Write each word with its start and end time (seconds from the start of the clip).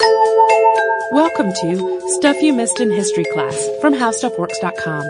Welcome 0.00 1.52
to 1.52 2.00
Stuff 2.16 2.40
You 2.40 2.54
Missed 2.54 2.80
in 2.80 2.90
History 2.90 3.24
Class 3.34 3.68
from 3.82 3.92
HowStuffWorks.com. 3.92 5.02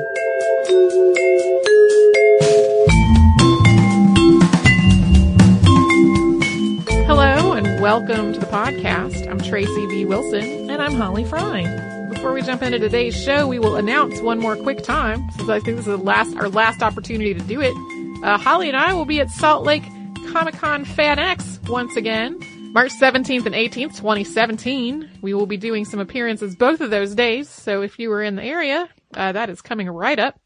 Hello 7.06 7.52
and 7.52 7.80
welcome 7.80 8.32
to 8.32 8.40
the 8.40 8.46
podcast. 8.46 9.30
I'm 9.30 9.38
Tracy 9.40 9.86
V. 9.86 10.04
Wilson. 10.06 10.68
And 10.68 10.82
I'm 10.82 10.94
Holly 10.94 11.24
Fry. 11.24 12.08
Before 12.12 12.32
we 12.32 12.42
jump 12.42 12.62
into 12.62 12.80
today's 12.80 13.16
show, 13.16 13.46
we 13.46 13.60
will 13.60 13.76
announce 13.76 14.20
one 14.20 14.40
more 14.40 14.56
quick 14.56 14.82
time, 14.82 15.30
since 15.36 15.48
I 15.48 15.60
think 15.60 15.76
this 15.76 15.86
is 15.86 15.96
the 15.96 15.98
last 15.98 16.36
our 16.36 16.48
last 16.48 16.82
opportunity 16.82 17.32
to 17.34 17.40
do 17.40 17.60
it. 17.60 18.24
Uh, 18.24 18.38
Holly 18.38 18.66
and 18.66 18.76
I 18.76 18.92
will 18.94 19.04
be 19.04 19.20
at 19.20 19.30
Salt 19.30 19.64
Lake 19.64 19.84
Comic 20.32 20.54
Con 20.54 20.84
Fan 20.84 21.20
X 21.20 21.60
once 21.68 21.94
again. 21.94 22.40
March 22.72 22.92
17th 22.92 23.46
and 23.46 23.54
18th, 23.54 23.96
2017. 23.96 25.18
We 25.22 25.34
will 25.34 25.46
be 25.46 25.56
doing 25.56 25.84
some 25.84 25.98
appearances 25.98 26.54
both 26.54 26.80
of 26.80 26.90
those 26.90 27.16
days. 27.16 27.48
So 27.48 27.82
if 27.82 27.98
you 27.98 28.10
were 28.10 28.22
in 28.22 28.36
the 28.36 28.44
area, 28.44 28.88
uh, 29.12 29.32
that 29.32 29.50
is 29.50 29.60
coming 29.60 29.90
right 29.90 30.18
up. 30.18 30.40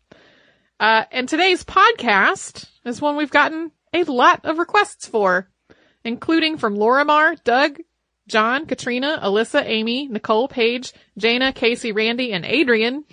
Uh, 0.81 1.05
and 1.13 1.29
today's 1.29 1.65
podcast 1.65 2.67
is 2.87 3.03
one 3.03 3.17
we've 3.17 3.31
gotten 3.31 3.73
a 3.93 4.05
lot 4.05 4.41
of 4.47 4.57
requests 4.57 5.07
for, 5.07 5.51
including 6.03 6.57
from 6.57 6.77
Laura 6.77 7.05
Mar, 7.05 7.37
Doug, 7.45 7.81
John, 8.27 8.65
Katrina, 8.65 9.21
Alyssa, 9.23 9.63
Amy, 9.63 10.09
Nicole, 10.09 10.49
Paige, 10.49 10.95
Jana, 11.19 11.53
Casey, 11.53 11.93
Randy, 11.93 12.33
and 12.33 12.47
Adrian. 12.47 13.05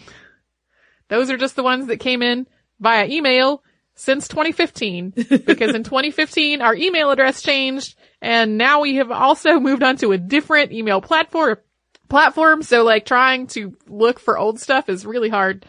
Those 1.10 1.30
are 1.30 1.38
just 1.38 1.58
the 1.58 1.64
ones 1.64 1.88
that 1.88 1.98
came 1.98 2.22
in 2.22 2.48
via 2.80 3.08
email 3.08 3.62
since 3.94 4.30
2015. 4.30 5.10
because 5.46 5.76
in 5.76 5.84
2015, 5.84 6.62
our 6.62 6.74
email 6.74 7.12
address 7.12 7.42
changed 7.42 7.98
and 8.22 8.58
now 8.58 8.82
we 8.82 8.96
have 8.96 9.12
also 9.12 9.60
moved 9.60 9.84
on 9.84 9.98
to 9.98 10.12
a 10.12 10.18
different 10.18 10.72
email 10.72 11.02
platform, 11.02 11.58
platform. 12.10 12.62
So 12.62 12.84
like 12.84 13.06
trying 13.06 13.48
to 13.48 13.76
look 13.88 14.20
for 14.20 14.38
old 14.38 14.60
stuff 14.60 14.90
is 14.90 15.06
really 15.06 15.30
hard. 15.30 15.66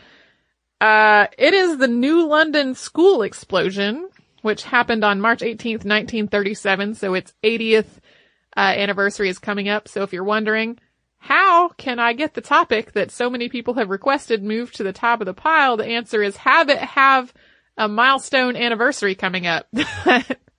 Uh, 0.80 1.28
it 1.38 1.54
is 1.54 1.78
the 1.78 1.88
New 1.88 2.26
London 2.26 2.74
school 2.74 3.22
explosion, 3.22 4.08
which 4.42 4.64
happened 4.64 5.04
on 5.04 5.20
March 5.20 5.40
18th, 5.40 5.84
1937. 5.84 6.94
So 6.94 7.14
its 7.14 7.32
80th 7.42 7.86
uh, 8.56 8.60
anniversary 8.60 9.28
is 9.28 9.38
coming 9.38 9.68
up. 9.68 9.88
So 9.88 10.02
if 10.02 10.12
you're 10.12 10.24
wondering, 10.24 10.78
how 11.18 11.68
can 11.68 12.00
I 12.00 12.12
get 12.12 12.34
the 12.34 12.40
topic 12.40 12.92
that 12.92 13.12
so 13.12 13.30
many 13.30 13.48
people 13.48 13.74
have 13.74 13.90
requested 13.90 14.42
moved 14.42 14.74
to 14.76 14.82
the 14.82 14.92
top 14.92 15.20
of 15.20 15.26
the 15.26 15.34
pile? 15.34 15.76
The 15.76 15.86
answer 15.86 16.20
is 16.22 16.36
have 16.38 16.68
it 16.68 16.78
have 16.78 17.32
a 17.78 17.88
milestone 17.88 18.56
anniversary 18.56 19.14
coming 19.14 19.46
up. 19.46 19.68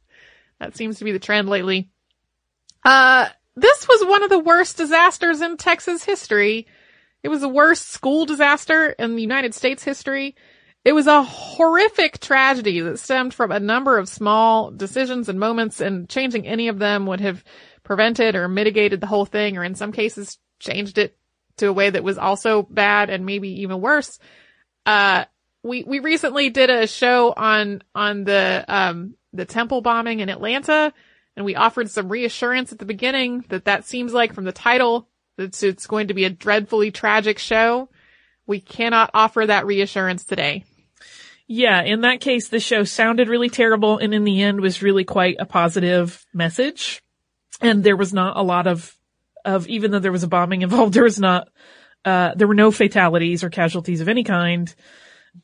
That 0.64 0.78
seems 0.78 1.00
to 1.00 1.04
be 1.04 1.12
the 1.12 1.20
trend 1.20 1.50
lately. 1.50 1.90
Uh, 2.86 3.28
this 3.56 3.88
was 3.88 4.08
one 4.08 4.24
of 4.24 4.30
the 4.30 4.40
worst 4.40 4.78
disasters 4.78 5.42
in 5.42 5.58
Texas 5.58 6.06
history. 6.06 6.68
It 7.22 7.30
was 7.30 7.42
the 7.42 7.50
worst 7.50 7.90
school 7.90 8.26
disaster 8.26 8.90
in 8.90 9.16
the 9.16 9.22
United 9.22 9.54
States 9.54 9.84
history. 9.84 10.36
It 10.86 10.94
was 10.94 11.08
a 11.08 11.22
horrific 11.22 12.20
tragedy 12.20 12.80
that 12.80 13.00
stemmed 13.00 13.34
from 13.34 13.52
a 13.52 13.60
number 13.60 13.98
of 13.98 14.08
small 14.08 14.72
decisions 14.72 15.28
and 15.28 15.38
moments 15.38 15.82
and 15.82 16.08
changing 16.10 16.48
any 16.48 16.70
of 16.70 16.80
them 16.80 17.06
would 17.08 17.22
have 17.22 17.44
prevented 17.84 18.36
or 18.36 18.48
mitigated 18.48 19.02
the 19.02 19.08
whole 19.08 19.26
thing 19.26 19.58
or 19.58 19.66
in 19.66 19.76
some 19.76 19.92
cases 19.92 20.38
changed 20.60 20.98
it 20.98 21.18
to 21.58 21.68
a 21.68 21.74
way 21.74 21.90
that 21.90 22.04
was 22.04 22.18
also 22.18 22.64
bad 22.64 23.10
and 23.10 23.26
maybe 23.26 23.62
even 23.62 23.82
worse. 23.82 24.18
Uh, 24.86 25.26
we, 25.64 25.84
we 25.84 26.00
recently 26.00 26.50
did 26.50 26.70
a 26.70 26.88
show 26.88 27.34
on, 27.36 27.82
on 27.96 28.26
the, 28.26 28.66
um, 28.68 29.16
the 29.32 29.46
temple 29.46 29.82
bombing 29.82 30.20
in 30.20 30.30
Atlanta, 30.30 30.94
and 31.36 31.46
we 31.46 31.56
offered 31.56 31.90
some 31.90 32.10
reassurance 32.10 32.72
at 32.72 32.80
the 32.80 32.86
beginning 32.86 33.46
that 33.50 33.66
that 33.66 33.86
seems 33.86 34.14
like 34.14 34.34
from 34.34 34.44
the 34.44 34.52
title 34.52 35.08
that 35.38 35.64
it's 35.64 35.88
going 35.88 36.10
to 36.10 36.14
be 36.14 36.26
a 36.26 36.30
dreadfully 36.30 36.92
tragic 36.92 37.40
show. 37.40 37.90
We 38.46 38.60
cannot 38.60 39.12
offer 39.14 39.46
that 39.46 39.66
reassurance 39.66 40.26
today. 40.26 40.66
Yeah, 41.48 41.82
in 41.82 42.02
that 42.02 42.22
case, 42.22 42.50
the 42.50 42.60
show 42.60 42.84
sounded 42.84 43.28
really 43.30 43.50
terrible 43.50 43.98
and 43.98 44.14
in 44.14 44.24
the 44.24 44.42
end 44.44 44.62
was 44.62 44.82
really 44.82 45.04
quite 45.04 45.38
a 45.40 45.46
positive 45.46 46.26
message. 46.34 47.02
And 47.62 47.84
there 47.84 47.98
was 47.98 48.14
not 48.14 48.38
a 48.38 48.44
lot 48.44 48.68
of, 48.68 48.96
of, 49.46 49.68
even 49.68 49.92
though 49.92 50.00
there 50.00 50.12
was 50.12 50.24
a 50.24 50.28
bombing 50.28 50.62
involved, 50.64 50.94
there 50.94 51.04
was 51.04 51.20
not, 51.20 51.48
uh, 52.06 52.34
there 52.36 52.48
were 52.48 52.56
no 52.56 52.72
fatalities 52.72 53.44
or 53.44 53.50
casualties 53.50 54.02
of 54.02 54.10
any 54.10 54.24
kind. 54.24 54.74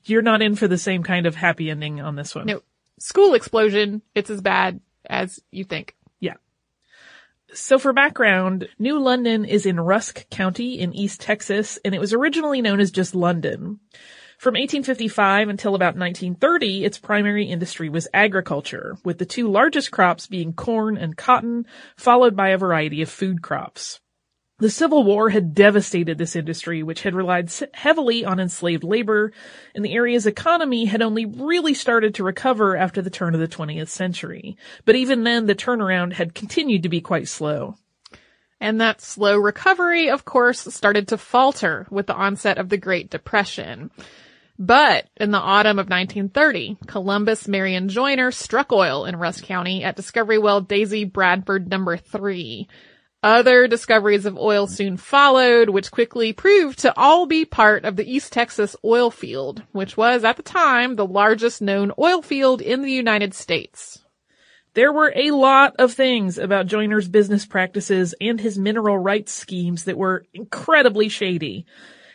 You're 0.06 0.21
not 0.21 0.41
in 0.41 0.56
for 0.56 0.68
the 0.68 0.77
same 0.77 1.03
kind 1.03 1.25
of 1.25 1.36
happy 1.36 1.69
ending 1.69 2.01
on 2.01 2.15
this 2.15 2.36
one. 2.36 2.47
No 2.47 2.62
school 3.00 3.33
explosion, 3.33 4.01
it's 4.13 4.30
as 4.30 4.41
bad 4.41 4.80
as 5.06 5.41
you 5.51 5.63
think. 5.63 5.95
Yeah. 6.19 6.36
So 7.53 7.80
for 7.80 7.94
background, 7.94 8.68
New 8.77 9.00
London 9.00 9.45
is 9.45 9.65
in 9.65 9.80
Rusk 9.80 10.30
County 10.30 10.80
in 10.80 10.94
East 10.94 11.21
Texas, 11.21 11.80
and 11.83 11.95
it 11.95 12.00
was 12.00 12.13
originally 12.13 12.62
known 12.62 12.80
as 12.80 12.91
just 12.91 13.15
London. 13.15 13.80
From 14.38 14.53
1855 14.53 15.50
until 15.50 15.75
about 15.75 15.97
1930, 15.97 16.86
its 16.86 16.97
primary 16.97 17.45
industry 17.45 17.89
was 17.89 18.07
agriculture, 18.13 18.95
with 19.03 19.18
the 19.18 19.25
two 19.25 19.50
largest 19.50 19.91
crops 19.91 20.27
being 20.27 20.53
corn 20.53 20.97
and 20.97 21.18
cotton, 21.18 21.65
followed 21.97 22.38
by 22.38 22.50
a 22.50 22.57
variety 22.57 23.01
of 23.01 23.09
food 23.09 23.41
crops. 23.41 24.00
The 24.60 24.70
Civil 24.70 25.06
War 25.06 25.30
had 25.30 25.56
devastated 25.56 26.18
this 26.18 26.36
industry, 26.36 26.84
which 26.84 27.04
had 27.04 27.16
relied 27.16 27.50
heavily 27.74 28.26
on 28.26 28.42
enslaved 28.42 28.84
labor, 28.84 29.32
and 29.74 29.86
the 29.86 29.94
area's 29.94 30.28
economy 30.28 30.84
had 30.84 31.02
only 31.02 31.26
really 31.26 31.74
started 31.74 32.16
to 32.16 32.26
recover 32.26 32.76
after 32.76 33.02
the 33.02 33.10
turn 33.10 33.34
of 33.34 33.40
the 33.40 33.48
20th 33.48 33.88
century. 33.88 34.58
But 34.84 34.98
even 34.98 35.24
then, 35.24 35.46
the 35.46 35.56
turnaround 35.56 36.12
had 36.12 36.36
continued 36.36 36.84
to 36.84 36.90
be 36.90 37.00
quite 37.00 37.30
slow. 37.30 37.78
And 38.60 38.82
that 38.82 39.00
slow 39.00 39.38
recovery, 39.38 40.10
of 40.10 40.26
course, 40.26 40.60
started 40.74 41.08
to 41.08 41.18
falter 41.18 41.88
with 41.90 42.08
the 42.08 42.16
onset 42.16 42.58
of 42.58 42.68
the 42.68 42.78
Great 42.78 43.10
Depression. 43.10 43.92
But 44.58 45.06
in 45.16 45.32
the 45.32 45.38
autumn 45.38 45.80
of 45.80 45.88
1930, 45.88 46.80
Columbus 46.86 47.48
Marion 47.48 47.88
Joiner 47.88 48.32
struck 48.32 48.74
oil 48.74 49.06
in 49.06 49.16
Rusk 49.16 49.46
County 49.46 49.86
at 49.86 49.96
Discovery 49.96 50.38
Well 50.38 50.60
Daisy 50.60 51.06
Bradford 51.06 51.70
number 51.70 51.96
3. 51.96 52.68
Other 53.21 53.68
discoveries 53.68 54.25
of 54.25 54.38
oil 54.38 54.66
soon 54.66 54.95
followed, 54.95 55.69
which 55.69 55.92
quickly 55.92 56.31
proved 56.31 56.80
to 56.80 56.98
all 56.98 57.25
be 57.25 57.44
part 57.44 57.83
of 57.83 57.98
the 57.98 58.10
East 58.10 58.31
Texas 58.31 58.77
oil 58.86 59.12
field, 59.12 59.63
which 59.74 59.98
was 59.98 60.24
at 60.24 60.38
the 60.38 60.44
time 60.44 60.95
the 60.95 61.06
largest 61.06 61.62
known 61.62 61.92
oil 62.00 62.21
field 62.21 62.62
in 62.62 62.81
the 62.81 62.92
United 62.92 63.33
States. 63.33 64.00
There 64.74 64.94
were 64.94 65.12
a 65.16 65.31
lot 65.31 65.75
of 65.80 65.92
things 65.92 66.38
about 66.38 66.68
Joiner's 66.68 67.10
business 67.10 67.45
practices 67.45 68.16
and 68.21 68.39
his 68.39 68.57
mineral 68.57 68.98
rights 68.98 69.33
schemes 69.33 69.83
that 69.83 69.98
were 69.98 70.25
incredibly 70.33 71.10
shady. 71.10 71.65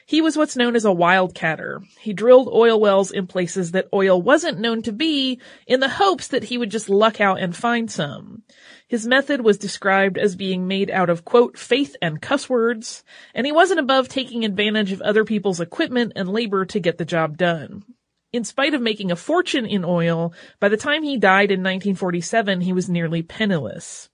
He 0.06 0.22
was 0.22 0.36
what's 0.36 0.56
known 0.56 0.76
as 0.76 0.84
a 0.86 0.88
wildcatter. 0.88 1.82
He 2.00 2.14
drilled 2.14 2.48
oil 2.48 2.80
wells 2.80 3.10
in 3.10 3.26
places 3.26 3.72
that 3.72 3.88
oil 3.92 4.20
wasn't 4.22 4.60
known 4.60 4.80
to 4.82 4.92
be 4.92 5.40
in 5.66 5.80
the 5.80 5.88
hopes 5.88 6.28
that 6.28 6.44
he 6.44 6.56
would 6.56 6.70
just 6.70 6.88
luck 6.88 7.20
out 7.20 7.40
and 7.40 7.54
find 7.54 7.90
some. 7.90 8.42
His 8.86 9.06
method 9.06 9.40
was 9.40 9.58
described 9.58 10.18
as 10.18 10.36
being 10.36 10.68
made 10.68 10.90
out 10.90 11.08
of 11.08 11.24
quote, 11.24 11.58
faith 11.58 11.96
and 12.02 12.20
cuss 12.20 12.48
words, 12.48 13.02
and 13.34 13.46
he 13.46 13.52
wasn't 13.52 13.80
above 13.80 14.08
taking 14.08 14.44
advantage 14.44 14.92
of 14.92 15.00
other 15.00 15.24
people's 15.24 15.60
equipment 15.60 16.12
and 16.16 16.28
labor 16.28 16.64
to 16.66 16.80
get 16.80 16.98
the 16.98 17.04
job 17.04 17.38
done. 17.38 17.84
In 18.32 18.44
spite 18.44 18.74
of 18.74 18.82
making 18.82 19.10
a 19.10 19.16
fortune 19.16 19.64
in 19.64 19.84
oil, 19.84 20.34
by 20.60 20.68
the 20.68 20.76
time 20.76 21.02
he 21.02 21.16
died 21.16 21.50
in 21.50 21.60
1947, 21.60 22.60
he 22.60 22.72
was 22.72 22.88
nearly 22.88 23.22
penniless. 23.22 24.10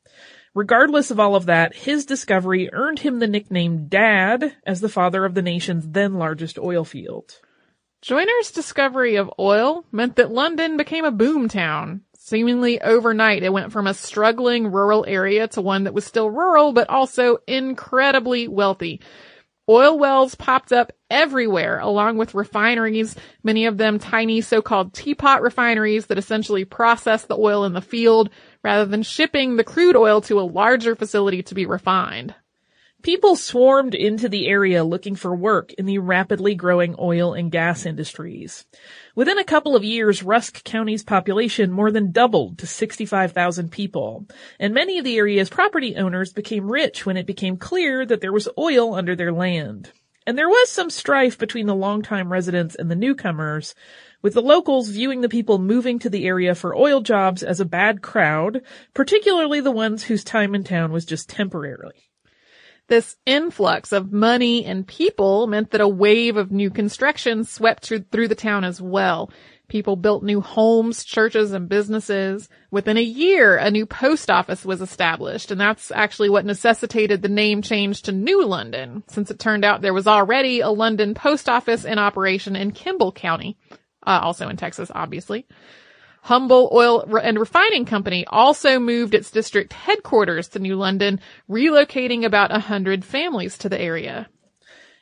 Regardless 0.54 1.10
of 1.10 1.18
all 1.18 1.36
of 1.36 1.46
that, 1.46 1.74
his 1.74 2.04
discovery 2.04 2.72
earned 2.72 2.98
him 2.98 3.18
the 3.18 3.26
nickname 3.26 3.86
Dad 3.88 4.56
as 4.66 4.80
the 4.80 4.88
father 4.88 5.24
of 5.24 5.34
the 5.34 5.42
nation's 5.42 5.88
then 5.88 6.14
largest 6.14 6.58
oil 6.58 6.84
field. 6.84 7.40
Joiner's 8.02 8.50
discovery 8.50 9.16
of 9.16 9.32
oil 9.38 9.84
meant 9.92 10.16
that 10.16 10.32
London 10.32 10.76
became 10.76 11.04
a 11.04 11.10
boom 11.10 11.48
town. 11.48 12.02
Seemingly 12.30 12.80
overnight, 12.80 13.42
it 13.42 13.52
went 13.52 13.72
from 13.72 13.88
a 13.88 13.92
struggling 13.92 14.70
rural 14.70 15.04
area 15.04 15.48
to 15.48 15.60
one 15.60 15.82
that 15.82 15.94
was 15.94 16.04
still 16.04 16.30
rural, 16.30 16.72
but 16.72 16.88
also 16.88 17.38
incredibly 17.48 18.46
wealthy. 18.46 19.00
Oil 19.68 19.98
wells 19.98 20.36
popped 20.36 20.72
up 20.72 20.92
everywhere, 21.10 21.80
along 21.80 22.18
with 22.18 22.36
refineries, 22.36 23.16
many 23.42 23.66
of 23.66 23.78
them 23.78 23.98
tiny 23.98 24.42
so-called 24.42 24.94
teapot 24.94 25.42
refineries 25.42 26.06
that 26.06 26.18
essentially 26.18 26.64
process 26.64 27.24
the 27.24 27.36
oil 27.36 27.64
in 27.64 27.72
the 27.72 27.80
field 27.80 28.30
rather 28.62 28.84
than 28.84 29.02
shipping 29.02 29.56
the 29.56 29.64
crude 29.64 29.96
oil 29.96 30.20
to 30.20 30.38
a 30.38 30.42
larger 30.42 30.94
facility 30.94 31.42
to 31.42 31.56
be 31.56 31.66
refined. 31.66 32.32
People 33.02 33.34
swarmed 33.34 33.94
into 33.94 34.28
the 34.28 34.46
area 34.46 34.84
looking 34.84 35.14
for 35.14 35.34
work 35.34 35.72
in 35.74 35.86
the 35.86 35.96
rapidly 35.96 36.54
growing 36.54 36.94
oil 36.98 37.32
and 37.32 37.50
gas 37.50 37.86
industries. 37.86 38.66
Within 39.14 39.38
a 39.38 39.44
couple 39.44 39.74
of 39.74 39.84
years, 39.84 40.22
Rusk 40.22 40.62
County's 40.64 41.02
population 41.02 41.70
more 41.70 41.90
than 41.90 42.12
doubled 42.12 42.58
to 42.58 42.66
65,000 42.66 43.70
people, 43.70 44.26
and 44.58 44.74
many 44.74 44.98
of 44.98 45.04
the 45.04 45.16
area's 45.16 45.48
property 45.48 45.96
owners 45.96 46.34
became 46.34 46.70
rich 46.70 47.06
when 47.06 47.16
it 47.16 47.26
became 47.26 47.56
clear 47.56 48.04
that 48.04 48.20
there 48.20 48.34
was 48.34 48.50
oil 48.58 48.94
under 48.94 49.16
their 49.16 49.32
land. 49.32 49.92
And 50.26 50.36
there 50.36 50.50
was 50.50 50.68
some 50.68 50.90
strife 50.90 51.38
between 51.38 51.66
the 51.66 51.74
longtime 51.74 52.30
residents 52.30 52.74
and 52.74 52.90
the 52.90 52.96
newcomers, 52.96 53.74
with 54.20 54.34
the 54.34 54.42
locals 54.42 54.90
viewing 54.90 55.22
the 55.22 55.28
people 55.30 55.58
moving 55.58 55.98
to 56.00 56.10
the 56.10 56.26
area 56.26 56.54
for 56.54 56.76
oil 56.76 57.00
jobs 57.00 57.42
as 57.42 57.60
a 57.60 57.64
bad 57.64 58.02
crowd, 58.02 58.60
particularly 58.92 59.60
the 59.60 59.70
ones 59.70 60.04
whose 60.04 60.22
time 60.22 60.54
in 60.54 60.64
town 60.64 60.92
was 60.92 61.06
just 61.06 61.30
temporary. 61.30 62.09
This 62.90 63.16
influx 63.24 63.92
of 63.92 64.12
money 64.12 64.64
and 64.64 64.84
people 64.84 65.46
meant 65.46 65.70
that 65.70 65.80
a 65.80 65.86
wave 65.86 66.36
of 66.36 66.50
new 66.50 66.70
construction 66.70 67.44
swept 67.44 67.86
through 67.86 68.26
the 68.26 68.34
town 68.34 68.64
as 68.64 68.82
well. 68.82 69.30
People 69.68 69.94
built 69.94 70.24
new 70.24 70.40
homes, 70.40 71.04
churches, 71.04 71.52
and 71.52 71.68
businesses. 71.68 72.48
Within 72.72 72.96
a 72.96 73.00
year, 73.00 73.56
a 73.56 73.70
new 73.70 73.86
post 73.86 74.28
office 74.28 74.64
was 74.64 74.80
established, 74.80 75.52
and 75.52 75.60
that's 75.60 75.92
actually 75.92 76.30
what 76.30 76.44
necessitated 76.44 77.22
the 77.22 77.28
name 77.28 77.62
change 77.62 78.02
to 78.02 78.10
New 78.10 78.44
London, 78.44 79.04
since 79.06 79.30
it 79.30 79.38
turned 79.38 79.64
out 79.64 79.82
there 79.82 79.94
was 79.94 80.08
already 80.08 80.58
a 80.58 80.70
London 80.70 81.14
post 81.14 81.48
office 81.48 81.84
in 81.84 81.96
operation 82.00 82.56
in 82.56 82.72
Kimble 82.72 83.12
County, 83.12 83.56
uh, 84.04 84.18
also 84.20 84.48
in 84.48 84.56
Texas, 84.56 84.90
obviously. 84.92 85.46
Humble 86.22 86.70
Oil 86.72 87.18
and 87.22 87.38
Refining 87.38 87.84
Company 87.84 88.26
also 88.26 88.78
moved 88.78 89.14
its 89.14 89.30
district 89.30 89.72
headquarters 89.72 90.48
to 90.48 90.58
New 90.58 90.76
London, 90.76 91.20
relocating 91.48 92.24
about 92.24 92.54
a 92.54 92.60
hundred 92.60 93.04
families 93.04 93.56
to 93.58 93.68
the 93.68 93.80
area. 93.80 94.28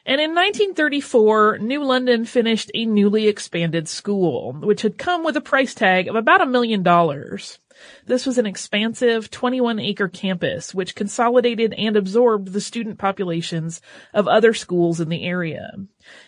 And 0.07 0.21
in 0.21 0.31
1934, 0.31 1.59
New 1.59 1.85
London 1.85 2.25
finished 2.25 2.71
a 2.73 2.87
newly 2.87 3.27
expanded 3.29 3.89
school, 3.89 4.55
which 4.55 4.83
had 4.83 4.97
come 4.97 5.23
with 5.23 5.37
a 5.37 5.43
price 5.43 5.75
tag 5.75 6.09
of 6.09 6.15
about 6.15 6.41
a 6.41 6.47
million 6.47 6.83
dollars. 6.83 7.59
This 8.07 8.27
was 8.27 8.39
an 8.39 8.47
expansive 8.47 9.31
21 9.31 9.79
acre 9.79 10.09
campus 10.09 10.75
which 10.75 10.95
consolidated 10.95 11.75
and 11.75 11.97
absorbed 11.97 12.53
the 12.53 12.61
student 12.61 12.99
populations 12.99 13.81
of 14.15 14.29
other 14.29 14.55
schools 14.55 15.01
in 15.01 15.09
the 15.09 15.25
area. 15.25 15.73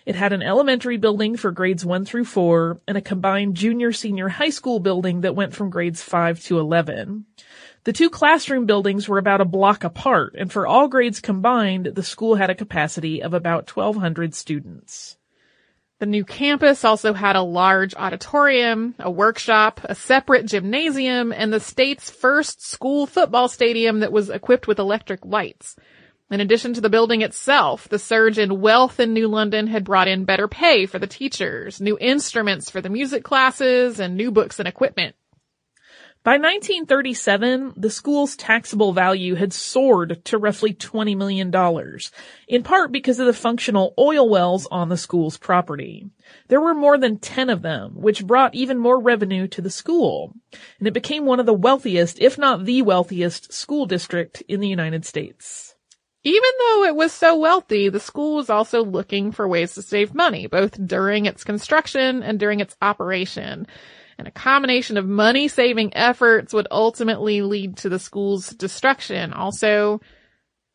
It 0.05 0.15
had 0.15 0.33
an 0.33 0.43
elementary 0.43 0.97
building 0.97 1.37
for 1.37 1.53
grades 1.53 1.85
1 1.85 2.05
through 2.05 2.27
4 2.27 2.81
and 2.87 2.97
a 2.97 3.03
combined 3.03 3.57
junior 3.57 3.93
senior 3.93 4.29
high 4.29 4.51
school 4.51 4.81
building 4.81 5.23
that 5.23 5.37
went 5.37 5.55
from 5.55 5.71
grades 5.71 6.03
5 6.03 6.43
to 6.45 6.59
11. 6.59 7.27
The 7.85 7.93
two 7.95 8.11
classroom 8.11 8.67
buildings 8.67 9.09
were 9.09 9.19
about 9.19 9.41
a 9.41 9.47
block 9.47 9.85
apart, 9.85 10.35
and 10.37 10.53
for 10.53 10.67
all 10.67 10.87
grades 10.87 11.21
combined, 11.21 11.87
the 11.87 12.03
school 12.03 12.35
had 12.35 12.51
a 12.51 12.55
capacity 12.55 13.23
of 13.23 13.33
about 13.33 13.75
1200 13.75 14.35
students. 14.35 15.17
The 16.01 16.07
new 16.07 16.25
campus 16.25 16.83
also 16.83 17.13
had 17.13 17.37
a 17.37 17.43
large 17.43 17.95
auditorium, 17.95 18.95
a 18.99 19.11
workshop, 19.11 19.83
a 19.85 19.95
separate 19.95 20.47
gymnasium, 20.47 21.31
and 21.31 21.53
the 21.53 21.61
state's 21.61 22.09
first 22.09 22.67
school 22.67 23.07
football 23.07 23.49
stadium 23.49 24.01
that 24.01 24.11
was 24.11 24.31
equipped 24.31 24.67
with 24.67 24.79
electric 24.79 25.27
lights. 25.27 25.77
In 26.31 26.41
addition 26.41 26.73
to 26.73 26.81
the 26.81 26.89
building 26.89 27.21
itself, 27.21 27.87
the 27.91 27.99
surge 27.99 28.39
in 28.39 28.63
wealth 28.63 28.99
in 28.99 29.13
New 29.13 29.29
London 29.29 29.67
had 29.67 29.85
brought 29.85 30.09
in 30.09 30.25
better 30.25 30.49
pay 30.49 30.87
for 30.87 30.99
the 30.99 31.07
teachers, 31.07 31.83
new 31.83 31.99
instruments 32.01 32.71
for 32.71 32.81
the 32.81 32.89
music 32.89 33.23
classes, 33.23 34.01
and 34.01 34.17
new 34.17 34.31
books 34.31 34.59
and 34.59 34.67
equipment. 34.67 35.15
By 36.23 36.33
1937, 36.33 37.73
the 37.79 37.89
school's 37.89 38.37
taxable 38.37 38.93
value 38.93 39.37
had 39.37 39.55
soared 39.55 40.23
to 40.27 40.37
roughly 40.37 40.75
$20 40.75 41.17
million, 41.17 41.51
in 42.47 42.63
part 42.63 42.93
because 42.93 43.19
of 43.19 43.25
the 43.25 43.33
functional 43.33 43.95
oil 43.99 44.29
wells 44.29 44.69
on 44.71 44.91
the 44.91 44.99
school's 44.99 45.39
property. 45.39 46.11
There 46.49 46.61
were 46.61 46.75
more 46.75 46.99
than 46.99 47.21
10 47.21 47.49
of 47.49 47.63
them, 47.63 47.93
which 47.95 48.27
brought 48.27 48.55
even 48.55 48.77
more 48.77 49.01
revenue 49.01 49.49
to 49.49 49.63
the 49.63 49.71
school, 49.71 50.35
and 50.79 50.87
it 50.87 50.93
became 50.93 51.25
one 51.25 51.41
of 51.41 51.47
the 51.47 51.55
wealthiest, 51.55 52.21
if 52.21 52.37
not 52.37 52.67
the 52.67 52.83
wealthiest, 52.83 53.55
school 53.55 53.87
district 53.87 54.43
in 54.47 54.61
the 54.61 54.69
United 54.69 55.07
States. 55.07 55.75
Even 56.23 56.51
though 56.59 56.85
it 56.85 56.97
was 56.97 57.15
so 57.15 57.35
wealthy, 57.39 57.89
the 57.89 57.99
school 57.99 58.37
was 58.37 58.51
also 58.51 58.85
looking 58.85 59.33
for 59.33 59.49
ways 59.49 59.73
to 59.73 59.81
save 59.81 60.15
money, 60.15 60.47
both 60.47 60.87
during 60.87 61.25
its 61.25 61.45
construction 61.45 62.23
and 62.23 62.39
during 62.39 62.61
its 62.61 62.77
operation 62.83 63.67
and 64.21 64.29
a 64.29 64.33
combination 64.33 64.99
of 64.99 65.09
money 65.09 65.49
saving 65.49 65.97
efforts 65.97 66.53
would 66.53 66.69
ultimately 66.71 67.41
lead 67.41 67.79
to 67.79 67.89
the 67.89 67.99
school's 67.99 68.51
destruction. 68.51 69.33
Also, 69.33 70.01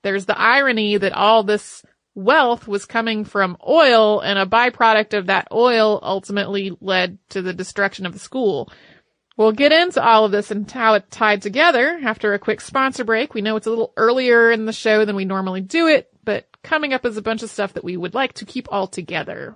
there's 0.01 0.25
the 0.25 0.37
irony 0.37 0.97
that 0.97 1.13
all 1.13 1.43
this 1.43 1.83
wealth 2.15 2.67
was 2.67 2.85
coming 2.85 3.23
from 3.23 3.55
oil 3.67 4.19
and 4.19 4.39
a 4.39 4.47
byproduct 4.47 5.15
of 5.15 5.27
that 5.27 5.47
oil 5.51 5.99
ultimately 6.01 6.75
led 6.81 7.19
to 7.29 7.43
the 7.43 7.53
destruction 7.53 8.07
of 8.07 8.13
the 8.13 8.19
school. 8.19 8.71
We'll 9.37 9.51
get 9.51 9.71
into 9.71 10.03
all 10.03 10.25
of 10.25 10.31
this 10.31 10.49
and 10.49 10.69
how 10.71 10.95
it 10.95 11.11
tied 11.11 11.43
together 11.43 11.99
after 12.03 12.33
a 12.33 12.39
quick 12.39 12.61
sponsor 12.61 13.03
break. 13.03 13.35
We 13.35 13.41
know 13.41 13.57
it's 13.57 13.67
a 13.67 13.69
little 13.69 13.93
earlier 13.95 14.49
in 14.49 14.65
the 14.65 14.73
show 14.73 15.05
than 15.05 15.15
we 15.15 15.25
normally 15.25 15.61
do 15.61 15.87
it, 15.87 16.09
but 16.23 16.47
coming 16.63 16.93
up 16.93 17.05
is 17.05 17.17
a 17.17 17.21
bunch 17.21 17.43
of 17.43 17.51
stuff 17.51 17.73
that 17.73 17.83
we 17.83 17.95
would 17.95 18.15
like 18.15 18.33
to 18.33 18.45
keep 18.45 18.67
all 18.71 18.87
together. 18.87 19.55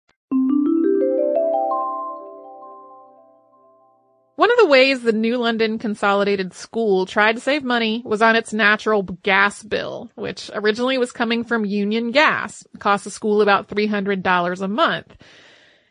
One 4.41 4.51
of 4.51 4.57
the 4.57 4.65
ways 4.65 5.03
the 5.03 5.11
New 5.11 5.37
London 5.37 5.77
Consolidated 5.77 6.51
School 6.55 7.05
tried 7.05 7.35
to 7.35 7.39
save 7.39 7.63
money 7.63 8.01
was 8.03 8.23
on 8.23 8.35
its 8.35 8.51
natural 8.51 9.03
gas 9.03 9.61
bill, 9.61 10.09
which 10.15 10.49
originally 10.55 10.97
was 10.97 11.11
coming 11.11 11.43
from 11.43 11.63
Union 11.63 12.09
Gas. 12.09 12.65
It 12.73 12.79
cost 12.79 13.03
the 13.03 13.11
school 13.11 13.43
about 13.43 13.67
$300 13.67 14.61
a 14.61 14.67
month. 14.67 15.15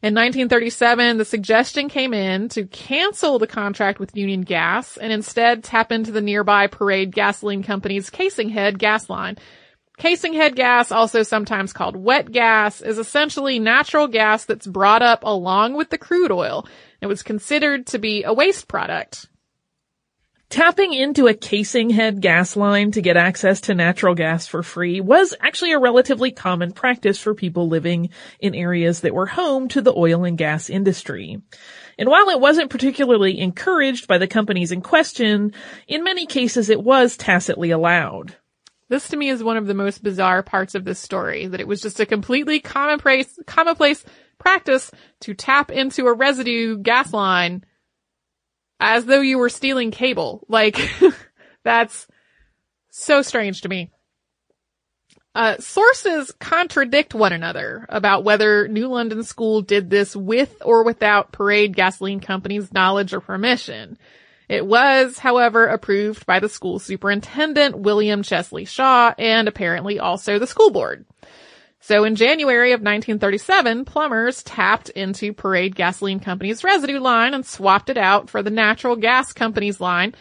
In 0.03 0.17
1937, 0.17 1.19
the 1.19 1.25
suggestion 1.25 1.89
came 1.89 2.13
in 2.13 2.49
to 2.49 2.67
cancel 2.67 3.39
the 3.39 3.47
contract 3.47 4.01
with 4.01 4.17
Union 4.17 4.41
Gas 4.41 4.97
and 4.97 5.13
instead 5.13 5.63
tap 5.63 5.93
into 5.93 6.11
the 6.11 6.21
nearby 6.21 6.67
Parade 6.67 7.15
Gasoline 7.15 7.63
Company's 7.63 8.11
casing 8.11 8.49
head 8.49 8.81
gas 8.81 9.09
line. 9.09 9.39
Casing 9.97 10.33
head 10.33 10.57
gas, 10.57 10.91
also 10.91 11.23
sometimes 11.23 11.73
called 11.75 11.95
wet 11.95 12.33
gas, 12.33 12.81
is 12.81 12.99
essentially 12.99 13.61
natural 13.61 14.09
gas 14.09 14.47
that's 14.47 14.67
brought 14.67 15.03
up 15.03 15.23
along 15.23 15.75
with 15.75 15.91
the 15.91 15.99
crude 15.99 16.33
oil. 16.33 16.67
It 17.01 17.07
was 17.07 17.23
considered 17.23 17.87
to 17.89 17.99
be 17.99 18.25
a 18.25 18.33
waste 18.33 18.69
product. 18.69 19.27
Tapping 20.51 20.93
into 20.93 21.29
a 21.29 21.35
casing 21.35 21.91
head 21.91 22.21
gas 22.21 22.57
line 22.57 22.91
to 22.91 23.01
get 23.01 23.17
access 23.17 23.61
to 23.63 23.75
natural 23.75 24.17
gas 24.17 24.49
for 24.49 24.65
free 24.65 25.01
was 25.01 25.33
actually 25.41 25.71
a 25.71 25.79
relatively 25.79 26.33
common 26.33 26.73
practice 26.73 27.21
for 27.21 27.37
people 27.37 27.69
living 27.69 28.11
in 28.41 28.57
areas 28.57 29.03
that 29.03 29.15
were 29.15 29.27
home 29.27 29.69
to 29.69 29.81
the 29.81 29.95
oil 29.97 30.25
and 30.25 30.37
gas 30.37 30.69
industry. 30.69 31.41
And 31.97 32.09
while 32.09 32.31
it 32.31 32.41
wasn't 32.41 32.69
particularly 32.69 33.39
encouraged 33.39 34.09
by 34.09 34.19
the 34.19 34.27
companies 34.27 34.73
in 34.73 34.81
question, 34.81 35.55
in 35.87 36.03
many 36.03 36.27
cases 36.27 36.69
it 36.69 36.83
was 36.83 37.17
tacitly 37.17 37.71
allowed. 37.71 38.35
This 38.89 39.07
to 39.11 39.17
me 39.17 39.29
is 39.29 39.45
one 39.45 39.57
of 39.57 39.69
the 39.69 39.75
most 39.75 40.03
bizarre 40.03 40.43
parts 40.43 40.75
of 40.75 40.85
this 40.85 40.99
story, 40.99 41.47
that 41.47 41.61
it 41.61 41.69
was 41.69 41.81
just 41.81 42.01
a 42.01 42.07
completely 42.07 42.59
commonplace, 42.59 43.39
commonplace 43.47 44.05
practice 44.41 44.91
to 45.21 45.35
tap 45.35 45.71
into 45.71 46.07
a 46.07 46.13
residue 46.13 46.79
gas 46.79 47.13
line 47.13 47.65
as 48.81 49.05
though 49.05 49.21
you 49.21 49.39
were 49.39 49.49
stealing 49.49 49.91
cable. 49.91 50.45
Like, 50.49 50.79
that's 51.65 52.09
So 52.91 53.23
strange 53.23 53.63
to 53.63 53.69
me. 53.69 53.91
Uh, 55.33 55.59
sources 55.59 56.33
contradict 56.41 57.15
one 57.15 57.33
another 57.33 57.87
about 57.89 58.25
whether 58.25 58.67
New 58.67 58.89
London 58.89 59.23
School 59.23 59.63
did 59.63 59.89
this 59.89 60.17
with 60.17 60.57
or 60.65 60.83
without 60.83 61.31
Parade 61.31 61.77
Gasoline 61.77 62.19
Company's 62.19 62.73
knowledge 62.73 63.15
or 63.15 63.21
permission. 63.21 63.97
It 64.49 64.67
was, 64.67 65.19
however, 65.19 65.67
approved 65.67 66.27
by 66.27 66.41
the 66.41 66.49
school 66.49 66.81
superintendent, 66.81 67.79
William 67.79 68.25
Chesley 68.25 68.65
Shaw, 68.65 69.15
and 69.17 69.47
apparently 69.47 70.01
also 70.01 70.41
the 70.41 70.49
school 70.49 70.73
board. 70.73 71.07
So 71.81 72.05
in 72.05 72.15
January 72.15 72.73
of 72.73 72.81
1937, 72.81 73.87
plumbers 73.87 74.43
tapped 74.43 74.91
into 74.91 75.33
Parade 75.33 75.75
Gasoline 75.75 76.21
Company's 76.21 76.63
residue 76.63 77.01
line 77.01 77.33
and 77.33 77.45
swapped 77.45 77.89
it 77.89 77.97
out 77.97 78.29
for 78.29 78.43
the 78.43 78.51
Natural 78.51 78.97
Gas 78.97 79.33
Company's 79.33 79.81
line, 79.81 80.15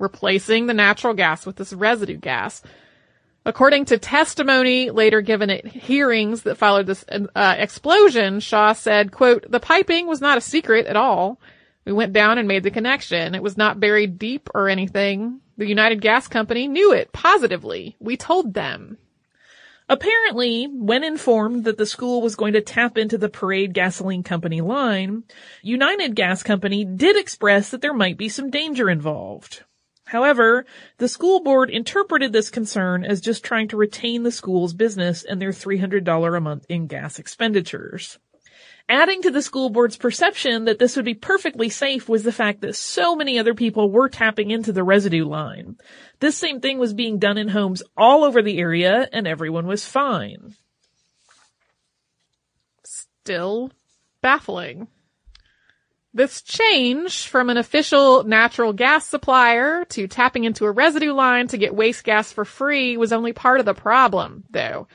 replacing 0.00 0.66
the 0.66 0.74
natural 0.74 1.14
gas 1.14 1.46
with 1.46 1.54
this 1.54 1.72
residue 1.72 2.16
gas. 2.16 2.62
According 3.46 3.84
to 3.86 3.98
testimony 3.98 4.90
later 4.90 5.20
given 5.20 5.50
at 5.50 5.66
hearings 5.66 6.42
that 6.42 6.56
followed 6.56 6.86
this 6.86 7.04
uh, 7.10 7.54
explosion, 7.58 8.40
Shaw 8.40 8.72
said, 8.72 9.12
quote, 9.12 9.48
the 9.48 9.60
piping 9.60 10.08
was 10.08 10.20
not 10.20 10.38
a 10.38 10.40
secret 10.40 10.86
at 10.86 10.96
all. 10.96 11.38
We 11.84 11.92
went 11.92 12.12
down 12.12 12.38
and 12.38 12.48
made 12.48 12.62
the 12.64 12.70
connection. 12.70 13.34
It 13.34 13.42
was 13.42 13.56
not 13.56 13.78
buried 13.78 14.18
deep 14.18 14.48
or 14.54 14.68
anything. 14.68 15.40
The 15.58 15.66
United 15.66 16.00
Gas 16.00 16.26
Company 16.26 16.66
knew 16.66 16.92
it 16.92 17.12
positively. 17.12 17.96
We 18.00 18.16
told 18.16 18.54
them. 18.54 18.98
Apparently, 19.88 20.66
when 20.66 21.04
informed 21.04 21.64
that 21.64 21.76
the 21.76 21.84
school 21.84 22.22
was 22.22 22.36
going 22.36 22.54
to 22.54 22.62
tap 22.62 22.96
into 22.96 23.18
the 23.18 23.28
Parade 23.28 23.74
Gasoline 23.74 24.22
Company 24.22 24.62
line, 24.62 25.24
United 25.62 26.14
Gas 26.14 26.42
Company 26.42 26.86
did 26.86 27.16
express 27.16 27.70
that 27.70 27.82
there 27.82 27.92
might 27.92 28.16
be 28.16 28.30
some 28.30 28.50
danger 28.50 28.88
involved. 28.88 29.62
However, 30.06 30.64
the 30.98 31.08
school 31.08 31.42
board 31.42 31.70
interpreted 31.70 32.32
this 32.32 32.50
concern 32.50 33.04
as 33.04 33.20
just 33.20 33.44
trying 33.44 33.68
to 33.68 33.76
retain 33.76 34.22
the 34.22 34.32
school's 34.32 34.72
business 34.72 35.22
and 35.22 35.40
their 35.40 35.50
$300 35.50 36.36
a 36.36 36.40
month 36.40 36.64
in 36.68 36.86
gas 36.86 37.18
expenditures. 37.18 38.18
Adding 38.88 39.22
to 39.22 39.30
the 39.30 39.40
school 39.40 39.70
board's 39.70 39.96
perception 39.96 40.66
that 40.66 40.78
this 40.78 40.94
would 40.96 41.06
be 41.06 41.14
perfectly 41.14 41.70
safe 41.70 42.06
was 42.06 42.22
the 42.22 42.32
fact 42.32 42.60
that 42.60 42.76
so 42.76 43.16
many 43.16 43.38
other 43.38 43.54
people 43.54 43.90
were 43.90 44.10
tapping 44.10 44.50
into 44.50 44.72
the 44.72 44.84
residue 44.84 45.24
line. 45.24 45.76
This 46.20 46.36
same 46.36 46.60
thing 46.60 46.78
was 46.78 46.92
being 46.92 47.18
done 47.18 47.38
in 47.38 47.48
homes 47.48 47.82
all 47.96 48.24
over 48.24 48.42
the 48.42 48.58
area 48.58 49.08
and 49.10 49.26
everyone 49.26 49.66
was 49.66 49.86
fine. 49.86 50.54
Still 52.84 53.72
baffling. 54.20 54.88
This 56.12 56.42
change 56.42 57.26
from 57.26 57.48
an 57.48 57.56
official 57.56 58.22
natural 58.22 58.74
gas 58.74 59.06
supplier 59.06 59.84
to 59.86 60.06
tapping 60.06 60.44
into 60.44 60.66
a 60.66 60.70
residue 60.70 61.12
line 61.12 61.48
to 61.48 61.58
get 61.58 61.74
waste 61.74 62.04
gas 62.04 62.32
for 62.32 62.44
free 62.44 62.98
was 62.98 63.12
only 63.12 63.32
part 63.32 63.60
of 63.60 63.66
the 63.66 63.74
problem, 63.74 64.44
though. 64.50 64.86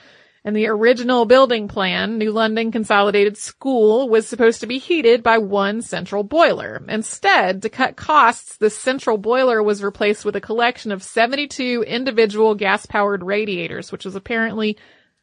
In 0.46 0.54
the 0.54 0.68
original 0.68 1.26
building 1.26 1.68
plan, 1.68 2.18
New 2.18 2.32
London 2.32 2.72
Consolidated 2.72 3.36
School 3.38 4.08
was 4.08 4.26
supposed 4.26 4.62
to 4.62 4.68
be 4.68 4.78
heated 4.78 5.22
by 5.22 5.38
one 5.38 5.82
central 5.82 6.24
boiler. 6.24 6.82
Instead, 6.88 7.62
to 7.64 7.70
cut 7.70 7.98
costs, 7.98 8.56
the 8.56 8.70
central 8.70 9.18
boiler 9.18 9.62
was 9.62 9.84
replaced 9.84 10.24
with 10.24 10.38
a 10.38 10.42
collection 10.42 10.94
of 10.94 11.04
72 11.04 11.84
individual 11.86 12.56
gas-powered 12.56 13.22
radiators, 13.22 13.92
which 13.92 14.06
was 14.06 14.16
apparently, 14.16 14.78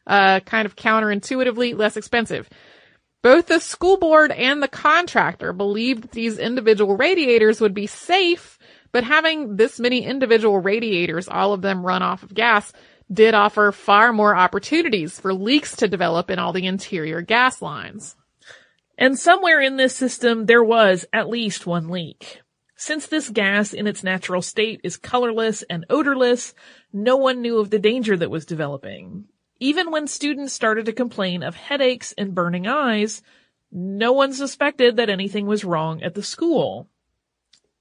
uh, 0.07 0.41
kind 0.41 0.67
of 0.67 0.77
counterintuitively 0.77 1.77
less 1.77 1.97
expensive. 1.97 2.51
Both 3.23 3.47
the 3.47 3.59
school 3.59 3.97
board 3.97 4.31
and 4.31 4.63
the 4.63 4.69
contractor 4.69 5.55
believed 5.55 6.13
these 6.13 6.39
individual 6.39 6.95
radiators 6.95 7.61
would 7.63 7.75
be 7.75 7.87
safe, 7.87 8.59
but 8.93 9.03
having 9.03 9.57
this 9.57 9.81
many 9.81 10.05
individual 10.05 10.61
radiators, 10.61 11.27
all 11.27 11.55
of 11.55 11.63
them 11.63 11.85
run 11.85 12.03
off 12.03 12.23
of 12.23 12.35
gas, 12.35 12.73
did 13.13 13.35
offer 13.35 13.73
far 13.73 14.13
more 14.13 14.35
opportunities 14.35 15.19
for 15.21 15.33
leaks 15.33 15.77
to 15.77 15.89
develop 15.89 16.31
in 16.31 16.39
all 16.39 16.53
the 16.53 16.67
interior 16.67 17.21
gas 17.21 17.63
lines. 17.63 18.17
And 18.99 19.19
somewhere 19.19 19.61
in 19.61 19.77
this 19.77 19.95
system 19.95 20.47
there 20.47 20.65
was 20.65 21.07
at 21.13 21.29
least 21.29 21.67
one 21.67 21.89
leak. 21.89 22.43
Since 22.77 23.07
this 23.07 23.31
gas 23.31 23.73
in 23.73 23.87
its 23.87 24.05
natural 24.05 24.43
state 24.43 24.81
is 24.85 24.99
colorless 24.99 25.63
and 25.63 25.87
odorless, 25.89 26.55
no 26.93 27.17
one 27.17 27.41
knew 27.41 27.59
of 27.59 27.71
the 27.71 27.79
danger 27.79 28.17
that 28.17 28.31
was 28.31 28.45
developing. 28.45 29.25
Even 29.59 29.91
when 29.91 30.07
students 30.07 30.53
started 30.53 30.85
to 30.85 30.93
complain 30.93 31.43
of 31.43 31.55
headaches 31.55 32.13
and 32.19 32.35
burning 32.35 32.67
eyes, 32.67 33.23
no 33.73 34.13
one 34.13 34.33
suspected 34.33 34.97
that 34.97 35.09
anything 35.09 35.47
was 35.47 35.65
wrong 35.65 36.03
at 36.03 36.15
the 36.15 36.23
school. 36.23 36.89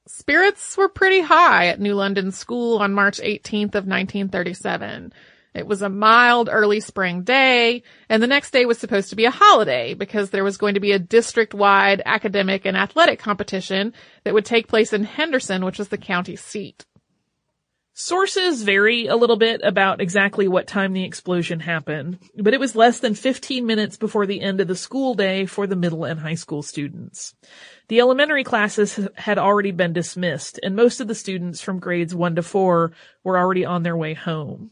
Spirits 0.08 0.78
were 0.78 0.88
pretty 0.88 1.22
high 1.22 1.68
at 1.68 1.80
New 1.80 1.96
London 1.96 2.32
School 2.32 2.78
on 2.78 2.94
March 2.94 3.20
18th 3.20 3.74
of 3.74 3.88
1937. 3.88 5.12
It 5.56 5.66
was 5.66 5.82
a 5.82 5.90
mild 5.90 6.48
early 6.52 6.80
spring 6.80 7.24
day, 7.24 7.82
and 8.08 8.22
the 8.22 8.28
next 8.28 8.52
day 8.52 8.66
was 8.66 8.78
supposed 8.78 9.10
to 9.10 9.16
be 9.16 9.26
a 9.26 9.32
holiday 9.32 9.96
because 9.96 10.30
there 10.30 10.44
was 10.44 10.58
going 10.58 10.76
to 10.76 10.80
be 10.80 10.92
a 10.92 11.00
district-wide 11.00 12.04
academic 12.06 12.66
and 12.66 12.78
athletic 12.78 13.18
competition 13.18 13.94
that 14.26 14.34
would 14.36 14.46
take 14.46 14.68
place 14.68 14.94
in 14.94 15.06
Henderson, 15.06 15.66
which 15.66 15.80
was 15.80 15.88
the 15.88 15.98
county 15.98 16.36
seat. 16.36 16.86
Sources 17.98 18.62
vary 18.62 19.08
a 19.08 19.16
little 19.16 19.38
bit 19.38 19.62
about 19.64 20.02
exactly 20.02 20.50
what 20.50 20.68
time 20.68 20.92
the 20.92 21.06
explosion 21.06 21.62
happened, 21.62 22.20
but 22.38 22.54
it 22.54 22.60
was 22.60 22.76
less 22.76 23.00
than 23.00 23.16
15 23.16 23.66
minutes 23.66 23.96
before 23.96 24.26
the 24.26 24.42
end 24.42 24.60
of 24.60 24.68
the 24.68 24.76
school 24.76 25.14
day 25.14 25.46
for 25.46 25.66
the 25.66 25.78
middle 25.78 26.04
and 26.04 26.20
high 26.20 26.36
school 26.36 26.62
students. 26.62 27.34
The 27.88 28.02
elementary 28.02 28.44
classes 28.44 29.00
had 29.16 29.40
already 29.40 29.72
been 29.72 29.94
dismissed, 29.94 30.60
and 30.62 30.76
most 30.76 31.00
of 31.00 31.08
the 31.08 31.16
students 31.16 31.62
from 31.62 31.80
grades 31.80 32.14
1 32.14 32.36
to 32.36 32.44
4 32.44 32.92
were 33.24 33.38
already 33.38 33.64
on 33.64 33.84
their 33.84 33.96
way 33.96 34.14
home. 34.14 34.72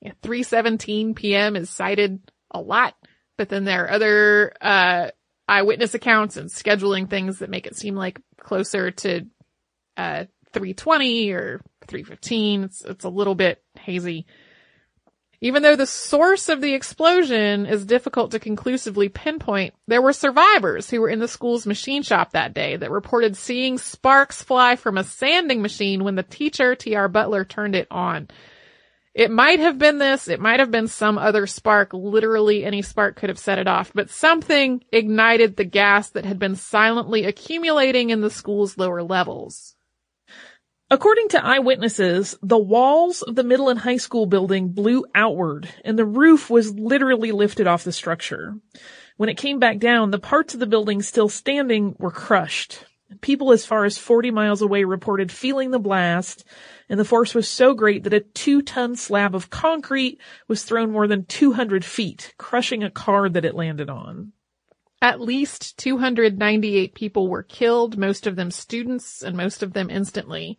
Yeah, 0.00 0.12
3:17 0.22 1.16
p.m. 1.16 1.56
is 1.56 1.68
cited 1.68 2.20
a 2.48 2.60
lot, 2.60 2.94
but 3.36 3.48
then 3.48 3.64
there 3.64 3.86
are 3.86 3.90
other 3.90 4.52
uh, 4.60 5.08
eyewitness 5.48 5.94
accounts 5.94 6.36
and 6.36 6.48
scheduling 6.48 7.10
things 7.10 7.40
that 7.40 7.50
make 7.50 7.66
it 7.66 7.74
seem 7.74 7.96
like 7.96 8.20
closer 8.38 8.92
to 8.92 9.26
uh, 9.96 10.26
320 10.52 11.32
or 11.32 11.60
315. 11.86 12.64
It's, 12.64 12.84
it's 12.84 13.04
a 13.04 13.08
little 13.08 13.34
bit 13.34 13.62
hazy. 13.78 14.26
Even 15.40 15.62
though 15.62 15.76
the 15.76 15.86
source 15.86 16.48
of 16.48 16.62
the 16.62 16.72
explosion 16.72 17.66
is 17.66 17.84
difficult 17.84 18.30
to 18.30 18.38
conclusively 18.38 19.10
pinpoint, 19.10 19.74
there 19.86 20.00
were 20.00 20.14
survivors 20.14 20.88
who 20.88 21.02
were 21.02 21.10
in 21.10 21.18
the 21.18 21.28
school's 21.28 21.66
machine 21.66 22.02
shop 22.02 22.32
that 22.32 22.54
day 22.54 22.76
that 22.76 22.90
reported 22.90 23.36
seeing 23.36 23.76
sparks 23.76 24.42
fly 24.42 24.76
from 24.76 24.96
a 24.96 25.04
sanding 25.04 25.60
machine 25.60 26.02
when 26.02 26.14
the 26.14 26.22
teacher, 26.22 26.74
T.R. 26.74 27.08
Butler, 27.08 27.44
turned 27.44 27.76
it 27.76 27.86
on. 27.90 28.28
It 29.12 29.30
might 29.30 29.60
have 29.60 29.78
been 29.78 29.98
this, 29.98 30.28
it 30.28 30.40
might 30.40 30.60
have 30.60 30.70
been 30.70 30.88
some 30.88 31.18
other 31.18 31.46
spark, 31.46 31.92
literally 31.92 32.64
any 32.64 32.82
spark 32.82 33.14
could 33.14 33.28
have 33.28 33.38
set 33.38 33.58
it 33.58 33.68
off, 33.68 33.92
but 33.94 34.08
something 34.08 34.82
ignited 34.90 35.56
the 35.56 35.64
gas 35.64 36.10
that 36.10 36.24
had 36.24 36.38
been 36.38 36.56
silently 36.56 37.24
accumulating 37.24 38.10
in 38.10 38.22
the 38.22 38.30
school's 38.30 38.76
lower 38.76 39.02
levels. 39.02 39.73
According 40.90 41.28
to 41.30 41.44
eyewitnesses, 41.44 42.36
the 42.42 42.58
walls 42.58 43.22
of 43.22 43.34
the 43.34 43.42
middle 43.42 43.70
and 43.70 43.78
high 43.78 43.96
school 43.96 44.26
building 44.26 44.68
blew 44.68 45.06
outward 45.14 45.68
and 45.84 45.98
the 45.98 46.04
roof 46.04 46.50
was 46.50 46.74
literally 46.74 47.32
lifted 47.32 47.66
off 47.66 47.84
the 47.84 47.92
structure. 47.92 48.54
When 49.16 49.30
it 49.30 49.38
came 49.38 49.58
back 49.58 49.78
down, 49.78 50.10
the 50.10 50.18
parts 50.18 50.52
of 50.52 50.60
the 50.60 50.66
building 50.66 51.00
still 51.00 51.28
standing 51.28 51.96
were 51.98 52.10
crushed. 52.10 52.84
People 53.22 53.52
as 53.52 53.64
far 53.64 53.84
as 53.84 53.96
40 53.96 54.30
miles 54.30 54.60
away 54.60 54.84
reported 54.84 55.32
feeling 55.32 55.70
the 55.70 55.78
blast, 55.78 56.44
and 56.88 57.00
the 57.00 57.04
force 57.04 57.34
was 57.34 57.48
so 57.48 57.72
great 57.72 58.04
that 58.04 58.12
a 58.12 58.20
two-ton 58.20 58.96
slab 58.96 59.34
of 59.34 59.50
concrete 59.50 60.20
was 60.48 60.64
thrown 60.64 60.90
more 60.90 61.06
than 61.06 61.24
200 61.24 61.84
feet, 61.84 62.34
crushing 62.38 62.82
a 62.82 62.90
car 62.90 63.28
that 63.28 63.44
it 63.44 63.54
landed 63.54 63.88
on. 63.88 64.32
At 65.02 65.20
least 65.20 65.76
298 65.78 66.94
people 66.94 67.28
were 67.28 67.42
killed, 67.42 67.98
most 67.98 68.26
of 68.26 68.36
them 68.36 68.50
students 68.50 69.22
and 69.22 69.36
most 69.36 69.62
of 69.62 69.72
them 69.72 69.90
instantly. 69.90 70.58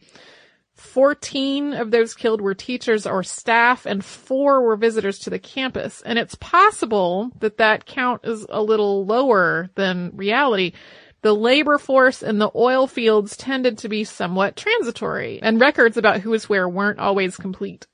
14 0.76 1.74
of 1.74 1.92
those 1.92 2.14
killed 2.14 2.42
were 2.42 2.54
teachers 2.54 3.08
or 3.08 3.24
staff 3.24 3.86
and 3.86 4.04
four 4.04 4.62
were 4.62 4.76
visitors 4.76 5.20
to 5.20 5.30
the 5.30 5.40
campus. 5.40 6.02
And 6.02 6.20
it's 6.20 6.36
possible 6.36 7.32
that 7.40 7.58
that 7.58 7.86
count 7.86 8.22
is 8.26 8.46
a 8.50 8.62
little 8.62 9.06
lower 9.06 9.70
than 9.76 10.12
reality. 10.14 10.74
The 11.22 11.34
labor 11.34 11.78
force 11.78 12.22
in 12.22 12.38
the 12.38 12.52
oil 12.54 12.88
fields 12.88 13.36
tended 13.38 13.80
to 13.80 13.90
be 13.90 14.04
somewhat 14.04 14.56
transitory 14.56 15.40
and 15.42 15.60
records 15.60 15.98
about 15.98 16.22
who 16.22 16.30
was 16.32 16.50
where 16.50 16.70
weren't 16.70 17.00
always 17.00 17.38
complete. 17.38 17.88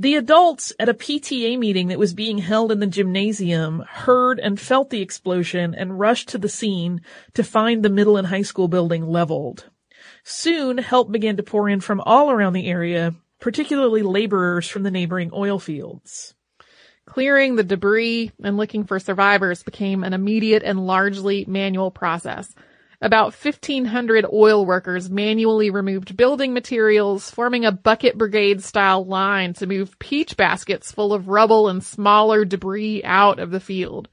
The 0.00 0.14
adults 0.14 0.72
at 0.78 0.88
a 0.88 0.94
PTA 0.94 1.58
meeting 1.58 1.88
that 1.88 1.98
was 1.98 2.14
being 2.14 2.38
held 2.38 2.72
in 2.72 2.80
the 2.80 2.86
gymnasium 2.86 3.84
heard 3.86 4.40
and 4.40 4.58
felt 4.58 4.88
the 4.88 5.02
explosion 5.02 5.74
and 5.74 6.00
rushed 6.00 6.30
to 6.30 6.38
the 6.38 6.48
scene 6.48 7.02
to 7.34 7.44
find 7.44 7.82
the 7.82 7.90
middle 7.90 8.16
and 8.16 8.26
high 8.26 8.40
school 8.40 8.66
building 8.66 9.06
leveled. 9.06 9.68
Soon 10.24 10.78
help 10.78 11.12
began 11.12 11.36
to 11.36 11.42
pour 11.42 11.68
in 11.68 11.80
from 11.80 12.00
all 12.00 12.30
around 12.30 12.54
the 12.54 12.66
area, 12.66 13.14
particularly 13.40 14.00
laborers 14.00 14.66
from 14.66 14.84
the 14.84 14.90
neighboring 14.90 15.32
oil 15.34 15.58
fields. 15.58 16.34
Clearing 17.04 17.56
the 17.56 17.62
debris 17.62 18.32
and 18.42 18.56
looking 18.56 18.84
for 18.84 18.98
survivors 19.00 19.62
became 19.62 20.02
an 20.02 20.14
immediate 20.14 20.62
and 20.62 20.86
largely 20.86 21.44
manual 21.46 21.90
process. 21.90 22.54
About 23.02 23.32
1,500 23.32 24.26
oil 24.30 24.66
workers 24.66 25.08
manually 25.08 25.70
removed 25.70 26.18
building 26.18 26.52
materials, 26.52 27.30
forming 27.30 27.64
a 27.64 27.72
bucket 27.72 28.18
brigade 28.18 28.62
style 28.62 29.06
line 29.06 29.54
to 29.54 29.66
move 29.66 29.98
peach 29.98 30.36
baskets 30.36 30.92
full 30.92 31.14
of 31.14 31.28
rubble 31.28 31.68
and 31.68 31.82
smaller 31.82 32.44
debris 32.44 33.02
out 33.02 33.38
of 33.38 33.52
the 33.52 33.60
field. 33.60 34.08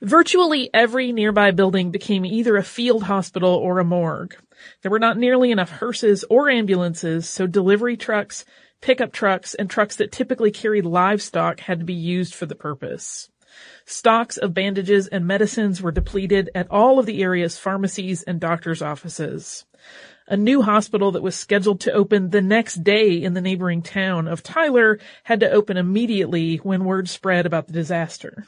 Virtually 0.00 0.70
every 0.72 1.12
nearby 1.12 1.50
building 1.50 1.90
became 1.90 2.24
either 2.24 2.56
a 2.56 2.62
field 2.62 3.02
hospital 3.02 3.54
or 3.54 3.78
a 3.78 3.84
morgue. 3.84 4.34
There 4.80 4.90
were 4.90 4.98
not 4.98 5.18
nearly 5.18 5.50
enough 5.50 5.70
hearses 5.70 6.24
or 6.30 6.48
ambulances, 6.48 7.28
so 7.28 7.46
delivery 7.46 7.98
trucks, 7.98 8.46
pickup 8.80 9.12
trucks, 9.12 9.54
and 9.54 9.68
trucks 9.68 9.96
that 9.96 10.12
typically 10.12 10.50
carried 10.50 10.86
livestock 10.86 11.60
had 11.60 11.80
to 11.80 11.84
be 11.84 11.94
used 11.94 12.34
for 12.34 12.46
the 12.46 12.54
purpose. 12.54 13.28
Stocks 13.84 14.36
of 14.36 14.54
bandages 14.54 15.06
and 15.06 15.26
medicines 15.26 15.80
were 15.80 15.92
depleted 15.92 16.50
at 16.54 16.70
all 16.70 16.98
of 16.98 17.06
the 17.06 17.22
area's 17.22 17.58
pharmacies 17.58 18.22
and 18.22 18.40
doctors' 18.40 18.82
offices. 18.82 19.64
A 20.28 20.36
new 20.36 20.62
hospital 20.62 21.12
that 21.12 21.22
was 21.22 21.36
scheduled 21.36 21.80
to 21.82 21.92
open 21.92 22.30
the 22.30 22.42
next 22.42 22.82
day 22.82 23.22
in 23.22 23.34
the 23.34 23.40
neighboring 23.40 23.82
town 23.82 24.26
of 24.26 24.42
Tyler 24.42 24.98
had 25.22 25.40
to 25.40 25.50
open 25.50 25.76
immediately 25.76 26.56
when 26.56 26.84
word 26.84 27.08
spread 27.08 27.46
about 27.46 27.68
the 27.68 27.72
disaster. 27.72 28.44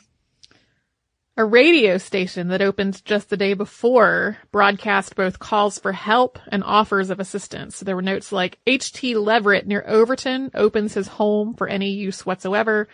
A 1.36 1.44
radio 1.44 1.98
station 1.98 2.48
that 2.48 2.60
opened 2.60 3.04
just 3.04 3.30
the 3.30 3.36
day 3.36 3.54
before 3.54 4.38
broadcast 4.50 5.14
both 5.14 5.38
calls 5.38 5.78
for 5.78 5.92
help 5.92 6.36
and 6.48 6.64
offers 6.64 7.10
of 7.10 7.20
assistance. 7.20 7.76
So 7.76 7.84
there 7.84 7.94
were 7.94 8.02
notes 8.02 8.32
like 8.32 8.58
H.T. 8.66 9.14
Leverett 9.14 9.64
near 9.64 9.84
Overton 9.86 10.50
opens 10.52 10.94
his 10.94 11.06
home 11.06 11.54
for 11.54 11.68
any 11.68 11.90
use 11.90 12.26
whatsoever. 12.26 12.88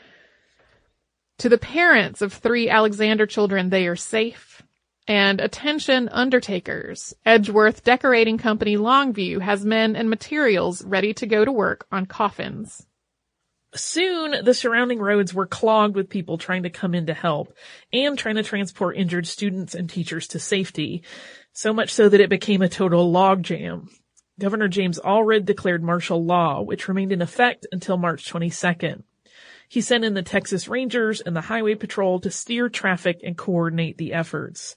To 1.39 1.49
the 1.49 1.59
parents 1.59 2.23
of 2.23 2.33
three 2.33 2.69
Alexander 2.69 3.27
children, 3.27 3.71
they 3.71 3.87
are 3.87 3.97
safe. 3.97 4.63
And 5.07 5.41
attention 5.41 6.09
undertakers. 6.09 7.13
Edgeworth 7.27 7.85
Decorating 7.85 8.39
Company 8.39 8.77
Longview 8.77 9.43
has 9.43 9.65
men 9.65 9.97
and 9.97 10.09
materials 10.09 10.83
ready 10.83 11.13
to 11.15 11.27
go 11.27 11.45
to 11.45 11.53
work 11.53 11.87
on 11.93 12.07
coffins. 12.07 12.87
Soon, 13.75 14.45
the 14.45 14.55
surrounding 14.55 15.01
roads 15.01 15.35
were 15.35 15.47
clogged 15.47 15.97
with 15.97 16.09
people 16.09 16.39
trying 16.39 16.63
to 16.63 16.71
come 16.71 16.95
in 16.95 17.07
to 17.07 17.15
help 17.15 17.53
and 17.93 18.17
trying 18.17 18.37
to 18.37 18.43
transport 18.45 18.97
injured 18.97 19.27
students 19.27 19.75
and 19.75 19.91
teachers 19.91 20.29
to 20.29 20.39
safety, 20.39 21.03
so 21.53 21.73
much 21.73 21.93
so 21.93 22.09
that 22.09 22.21
it 22.21 22.31
became 22.31 22.63
a 22.63 22.69
total 22.69 23.13
logjam. 23.13 23.89
Governor 24.39 24.69
James 24.69 25.01
Allred 25.01 25.45
declared 25.45 25.83
martial 25.83 26.25
law, 26.25 26.63
which 26.63 26.89
remained 26.89 27.13
in 27.13 27.21
effect 27.21 27.67
until 27.73 27.97
March 27.97 28.33
22nd. 28.33 29.03
He 29.69 29.81
sent 29.81 30.05
in 30.05 30.15
the 30.15 30.23
Texas 30.23 30.69
Rangers 30.69 31.21
and 31.21 31.35
the 31.35 31.43
Highway 31.43 31.75
Patrol 31.75 32.21
to 32.21 32.31
steer 32.31 32.69
traffic 32.69 33.21
and 33.25 33.37
coordinate 33.37 33.99
the 33.99 34.13
efforts. 34.13 34.77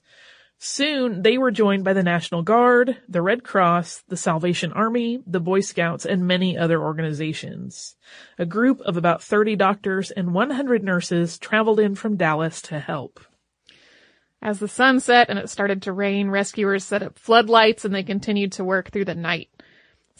Soon 0.60 1.22
they 1.22 1.38
were 1.38 1.52
joined 1.52 1.84
by 1.84 1.92
the 1.92 2.02
National 2.02 2.42
Guard, 2.42 2.96
the 3.08 3.22
Red 3.22 3.44
Cross, 3.44 4.02
the 4.08 4.16
Salvation 4.16 4.72
Army, 4.72 5.22
the 5.24 5.38
Boy 5.38 5.60
Scouts, 5.60 6.04
and 6.04 6.26
many 6.26 6.58
other 6.58 6.82
organizations. 6.82 7.96
A 8.38 8.44
group 8.44 8.80
of 8.80 8.96
about 8.96 9.22
30 9.22 9.54
doctors 9.54 10.10
and 10.10 10.34
100 10.34 10.82
nurses 10.82 11.38
traveled 11.38 11.78
in 11.78 11.94
from 11.94 12.16
Dallas 12.16 12.60
to 12.62 12.80
help. 12.80 13.20
As 14.42 14.58
the 14.58 14.68
sun 14.68 14.98
set 14.98 15.30
and 15.30 15.38
it 15.38 15.48
started 15.48 15.82
to 15.82 15.92
rain, 15.92 16.28
rescuers 16.28 16.84
set 16.84 17.04
up 17.04 17.18
floodlights 17.18 17.84
and 17.84 17.94
they 17.94 18.02
continued 18.02 18.52
to 18.52 18.64
work 18.64 18.90
through 18.90 19.04
the 19.04 19.14
night. 19.14 19.50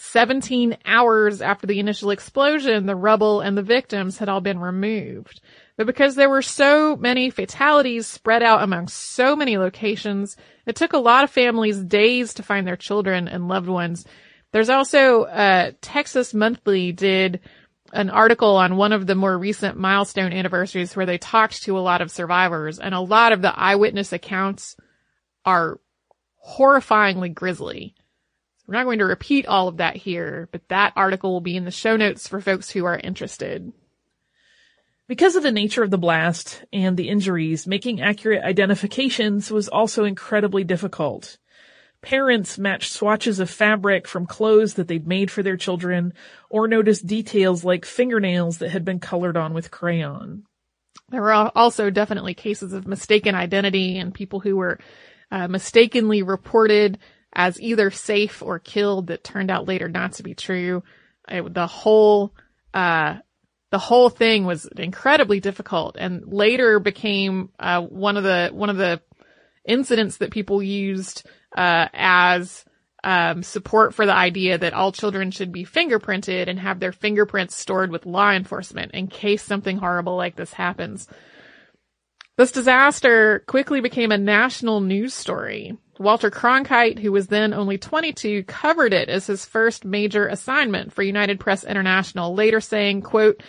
17 0.00 0.76
hours 0.84 1.42
after 1.42 1.66
the 1.66 1.80
initial 1.80 2.10
explosion, 2.10 2.86
the 2.86 2.94
rubble 2.94 3.40
and 3.40 3.58
the 3.58 3.62
victims 3.62 4.18
had 4.18 4.28
all 4.28 4.40
been 4.40 4.60
removed. 4.60 5.40
But 5.76 5.86
because 5.86 6.14
there 6.14 6.30
were 6.30 6.42
so 6.42 6.96
many 6.96 7.30
fatalities 7.30 8.06
spread 8.06 8.42
out 8.42 8.62
among 8.62 8.88
so 8.88 9.34
many 9.34 9.58
locations, 9.58 10.36
it 10.66 10.76
took 10.76 10.92
a 10.92 10.98
lot 10.98 11.24
of 11.24 11.30
families 11.30 11.78
days 11.78 12.34
to 12.34 12.42
find 12.44 12.66
their 12.66 12.76
children 12.76 13.26
and 13.26 13.48
loved 13.48 13.68
ones. 13.68 14.06
There's 14.52 14.70
also, 14.70 15.24
uh, 15.24 15.72
Texas 15.80 16.32
Monthly 16.32 16.92
did 16.92 17.40
an 17.92 18.10
article 18.10 18.56
on 18.56 18.76
one 18.76 18.92
of 18.92 19.06
the 19.06 19.14
more 19.14 19.36
recent 19.36 19.76
milestone 19.76 20.32
anniversaries 20.32 20.94
where 20.94 21.06
they 21.06 21.18
talked 21.18 21.62
to 21.64 21.78
a 21.78 21.80
lot 21.80 22.02
of 22.02 22.10
survivors 22.10 22.78
and 22.78 22.94
a 22.94 23.00
lot 23.00 23.32
of 23.32 23.42
the 23.42 23.58
eyewitness 23.58 24.12
accounts 24.12 24.76
are 25.44 25.80
horrifyingly 26.46 27.34
grisly. 27.34 27.94
We're 28.68 28.74
not 28.74 28.84
going 28.84 28.98
to 28.98 29.06
repeat 29.06 29.46
all 29.46 29.68
of 29.68 29.78
that 29.78 29.96
here, 29.96 30.46
but 30.52 30.68
that 30.68 30.92
article 30.94 31.32
will 31.32 31.40
be 31.40 31.56
in 31.56 31.64
the 31.64 31.70
show 31.70 31.96
notes 31.96 32.28
for 32.28 32.38
folks 32.38 32.68
who 32.68 32.84
are 32.84 32.98
interested. 32.98 33.72
Because 35.06 35.36
of 35.36 35.42
the 35.42 35.50
nature 35.50 35.82
of 35.82 35.90
the 35.90 35.96
blast 35.96 36.62
and 36.70 36.94
the 36.94 37.08
injuries, 37.08 37.66
making 37.66 38.02
accurate 38.02 38.44
identifications 38.44 39.50
was 39.50 39.68
also 39.68 40.04
incredibly 40.04 40.64
difficult. 40.64 41.38
Parents 42.02 42.58
matched 42.58 42.92
swatches 42.92 43.40
of 43.40 43.48
fabric 43.48 44.06
from 44.06 44.26
clothes 44.26 44.74
that 44.74 44.86
they'd 44.86 45.08
made 45.08 45.30
for 45.30 45.42
their 45.42 45.56
children 45.56 46.12
or 46.50 46.68
noticed 46.68 47.06
details 47.06 47.64
like 47.64 47.86
fingernails 47.86 48.58
that 48.58 48.68
had 48.68 48.84
been 48.84 49.00
colored 49.00 49.38
on 49.38 49.54
with 49.54 49.70
crayon. 49.70 50.44
There 51.08 51.22
were 51.22 51.32
also 51.32 51.88
definitely 51.88 52.34
cases 52.34 52.74
of 52.74 52.86
mistaken 52.86 53.34
identity 53.34 53.96
and 53.96 54.12
people 54.12 54.40
who 54.40 54.56
were 54.56 54.78
uh, 55.30 55.48
mistakenly 55.48 56.22
reported 56.22 56.98
as 57.32 57.60
either 57.60 57.90
safe 57.90 58.42
or 58.42 58.58
killed 58.58 59.08
that 59.08 59.24
turned 59.24 59.50
out 59.50 59.68
later 59.68 59.88
not 59.88 60.12
to 60.12 60.22
be 60.22 60.34
true. 60.34 60.82
The 61.28 61.66
whole, 61.66 62.34
uh, 62.72 63.16
the 63.70 63.78
whole 63.78 64.08
thing 64.08 64.46
was 64.46 64.66
incredibly 64.76 65.40
difficult 65.40 65.96
and 65.98 66.24
later 66.26 66.80
became, 66.80 67.50
uh, 67.58 67.82
one 67.82 68.16
of 68.16 68.24
the, 68.24 68.50
one 68.52 68.70
of 68.70 68.78
the 68.78 69.02
incidents 69.66 70.16
that 70.18 70.30
people 70.30 70.62
used, 70.62 71.26
uh, 71.56 71.88
as, 71.92 72.64
um, 73.04 73.42
support 73.42 73.94
for 73.94 74.06
the 74.06 74.14
idea 74.14 74.58
that 74.58 74.72
all 74.72 74.90
children 74.90 75.30
should 75.30 75.52
be 75.52 75.64
fingerprinted 75.64 76.48
and 76.48 76.58
have 76.58 76.80
their 76.80 76.92
fingerprints 76.92 77.54
stored 77.54 77.90
with 77.90 78.06
law 78.06 78.32
enforcement 78.32 78.92
in 78.92 79.06
case 79.06 79.42
something 79.42 79.76
horrible 79.76 80.16
like 80.16 80.34
this 80.34 80.52
happens. 80.52 81.06
This 82.38 82.52
disaster 82.52 83.44
quickly 83.46 83.80
became 83.80 84.12
a 84.12 84.18
national 84.18 84.80
news 84.80 85.12
story. 85.12 85.76
Walter 85.98 86.30
Cronkite, 86.30 86.98
who 86.98 87.12
was 87.12 87.26
then 87.26 87.52
only 87.52 87.78
22, 87.78 88.44
covered 88.44 88.92
it 88.92 89.08
as 89.08 89.26
his 89.26 89.44
first 89.44 89.84
major 89.84 90.26
assignment 90.26 90.92
for 90.92 91.02
United 91.02 91.40
Press 91.40 91.64
International, 91.64 92.34
later 92.34 92.60
saying, 92.60 93.02
quote, 93.02 93.42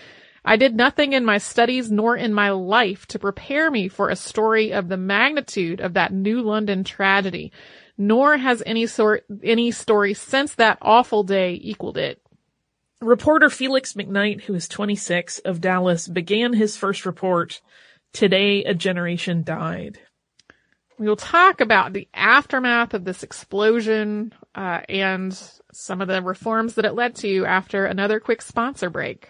I 0.44 0.56
did 0.56 0.76
nothing 0.76 1.14
in 1.14 1.26
my 1.26 1.38
studies 1.38 1.92
nor 1.92 2.16
in 2.16 2.34
my 2.34 2.50
life 2.52 3.06
to 3.08 3.20
prepare 3.20 3.70
me 3.70 3.88
for 3.88 4.10
a 4.10 4.16
story 4.16 4.72
of 4.72 4.88
the 4.88 4.98
magnitude 4.98 5.82
of 5.82 5.94
that 5.94 6.14
New 6.14 6.42
London 6.42 6.84
tragedy, 6.84 7.52
nor 7.98 8.38
has 8.38 8.64
any 8.66 8.88
sort, 8.88 9.26
any 9.44 9.72
story 9.72 10.14
since 10.14 10.56
that 10.56 10.78
awful 10.82 11.24
day 11.24 11.60
equaled 11.62 11.98
it. 11.98 12.22
Reporter 13.02 13.50
Felix 13.50 13.94
McKnight, 13.94 14.42
who 14.42 14.54
is 14.54 14.68
26 14.68 15.40
of 15.40 15.62
Dallas, 15.62 16.08
began 16.08 16.54
his 16.54 16.76
first 16.78 17.06
report, 17.06 17.62
Today 18.12 18.64
a 18.64 18.74
Generation 18.74 19.44
Died. 19.44 20.00
We 21.00 21.08
will 21.08 21.16
talk 21.16 21.62
about 21.62 21.94
the 21.94 22.10
aftermath 22.14 22.94
of 22.94 23.06
this 23.06 23.24
explosion 23.24 24.34
uh, 24.54 24.82
and 24.90 25.34
some 25.72 26.02
of 26.02 26.10
the 26.10 26.22
reforms 26.22 26.74
that 26.74 26.84
it 26.84 26.94
led 26.94 27.16
to 27.16 27.46
after 27.46 27.86
another 27.86 28.20
quick 28.20 28.42
sponsor 28.42 28.90
break. 28.90 29.30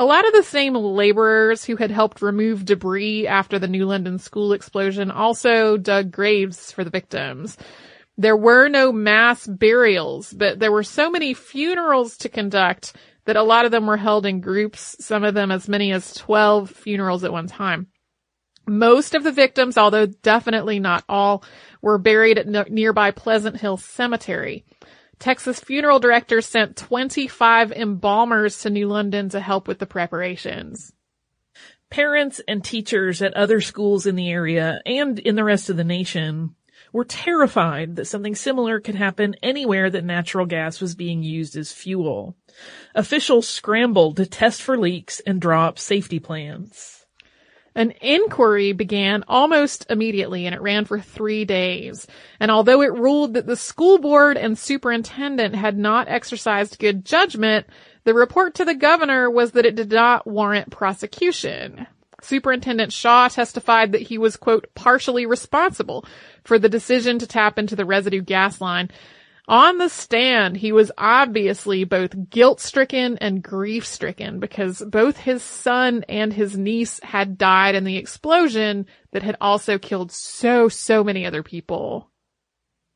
A 0.00 0.04
lot 0.04 0.24
of 0.28 0.32
the 0.32 0.44
same 0.44 0.74
laborers 0.74 1.64
who 1.64 1.74
had 1.74 1.90
helped 1.90 2.22
remove 2.22 2.64
debris 2.64 3.26
after 3.26 3.58
the 3.58 3.66
New 3.66 3.84
London 3.84 4.20
school 4.20 4.52
explosion 4.52 5.10
also 5.10 5.76
dug 5.76 6.12
graves 6.12 6.70
for 6.70 6.84
the 6.84 6.90
victims. 6.90 7.58
There 8.16 8.36
were 8.36 8.68
no 8.68 8.92
mass 8.92 9.44
burials, 9.44 10.32
but 10.32 10.60
there 10.60 10.70
were 10.70 10.84
so 10.84 11.10
many 11.10 11.34
funerals 11.34 12.16
to 12.18 12.28
conduct 12.28 12.94
that 13.24 13.34
a 13.34 13.42
lot 13.42 13.64
of 13.64 13.72
them 13.72 13.88
were 13.88 13.96
held 13.96 14.24
in 14.24 14.40
groups, 14.40 14.96
some 15.00 15.24
of 15.24 15.34
them 15.34 15.50
as 15.50 15.68
many 15.68 15.90
as 15.90 16.14
12 16.14 16.70
funerals 16.70 17.24
at 17.24 17.32
one 17.32 17.48
time. 17.48 17.88
Most 18.68 19.16
of 19.16 19.24
the 19.24 19.32
victims, 19.32 19.76
although 19.76 20.06
definitely 20.06 20.78
not 20.78 21.02
all, 21.08 21.42
were 21.82 21.98
buried 21.98 22.38
at 22.38 22.70
nearby 22.70 23.10
Pleasant 23.10 23.56
Hill 23.56 23.78
Cemetery. 23.78 24.64
Texas 25.18 25.58
funeral 25.60 25.98
directors 25.98 26.46
sent 26.46 26.76
25 26.76 27.72
embalmers 27.72 28.60
to 28.60 28.70
New 28.70 28.88
London 28.88 29.28
to 29.30 29.40
help 29.40 29.66
with 29.66 29.78
the 29.78 29.86
preparations. 29.86 30.92
Parents 31.90 32.40
and 32.46 32.62
teachers 32.62 33.22
at 33.22 33.34
other 33.34 33.60
schools 33.60 34.06
in 34.06 34.14
the 34.14 34.30
area 34.30 34.80
and 34.84 35.18
in 35.18 35.34
the 35.34 35.44
rest 35.44 35.70
of 35.70 35.76
the 35.76 35.84
nation 35.84 36.54
were 36.92 37.04
terrified 37.04 37.96
that 37.96 38.06
something 38.06 38.34
similar 38.34 38.80
could 38.80 38.94
happen 38.94 39.34
anywhere 39.42 39.90
that 39.90 40.04
natural 40.04 40.46
gas 40.46 40.80
was 40.80 40.94
being 40.94 41.22
used 41.22 41.56
as 41.56 41.72
fuel. 41.72 42.36
Officials 42.94 43.48
scrambled 43.48 44.16
to 44.16 44.26
test 44.26 44.62
for 44.62 44.78
leaks 44.78 45.20
and 45.20 45.40
draw 45.40 45.66
up 45.66 45.78
safety 45.78 46.18
plans. 46.18 46.97
An 47.78 47.92
inquiry 48.00 48.72
began 48.72 49.22
almost 49.28 49.86
immediately 49.88 50.46
and 50.46 50.54
it 50.54 50.60
ran 50.60 50.84
for 50.84 50.98
three 50.98 51.44
days. 51.44 52.08
And 52.40 52.50
although 52.50 52.82
it 52.82 52.92
ruled 52.92 53.34
that 53.34 53.46
the 53.46 53.54
school 53.54 53.98
board 53.98 54.36
and 54.36 54.58
superintendent 54.58 55.54
had 55.54 55.78
not 55.78 56.08
exercised 56.08 56.80
good 56.80 57.04
judgment, 57.04 57.68
the 58.02 58.14
report 58.14 58.56
to 58.56 58.64
the 58.64 58.74
governor 58.74 59.30
was 59.30 59.52
that 59.52 59.64
it 59.64 59.76
did 59.76 59.92
not 59.92 60.26
warrant 60.26 60.72
prosecution. 60.72 61.86
Superintendent 62.20 62.92
Shaw 62.92 63.28
testified 63.28 63.92
that 63.92 64.02
he 64.02 64.18
was, 64.18 64.36
quote, 64.36 64.66
partially 64.74 65.24
responsible 65.24 66.04
for 66.42 66.58
the 66.58 66.68
decision 66.68 67.20
to 67.20 67.28
tap 67.28 67.60
into 67.60 67.76
the 67.76 67.84
residue 67.84 68.22
gas 68.22 68.60
line. 68.60 68.90
On 69.48 69.78
the 69.78 69.88
stand, 69.88 70.58
he 70.58 70.72
was 70.72 70.92
obviously 70.98 71.84
both 71.84 72.28
guilt 72.28 72.60
stricken 72.60 73.16
and 73.16 73.42
grief 73.42 73.86
stricken 73.86 74.40
because 74.40 74.82
both 74.86 75.16
his 75.16 75.42
son 75.42 76.04
and 76.06 76.34
his 76.34 76.58
niece 76.58 77.00
had 77.02 77.38
died 77.38 77.74
in 77.74 77.84
the 77.84 77.96
explosion 77.96 78.84
that 79.12 79.22
had 79.22 79.38
also 79.40 79.78
killed 79.78 80.12
so, 80.12 80.68
so 80.68 81.02
many 81.02 81.24
other 81.24 81.42
people. 81.42 82.10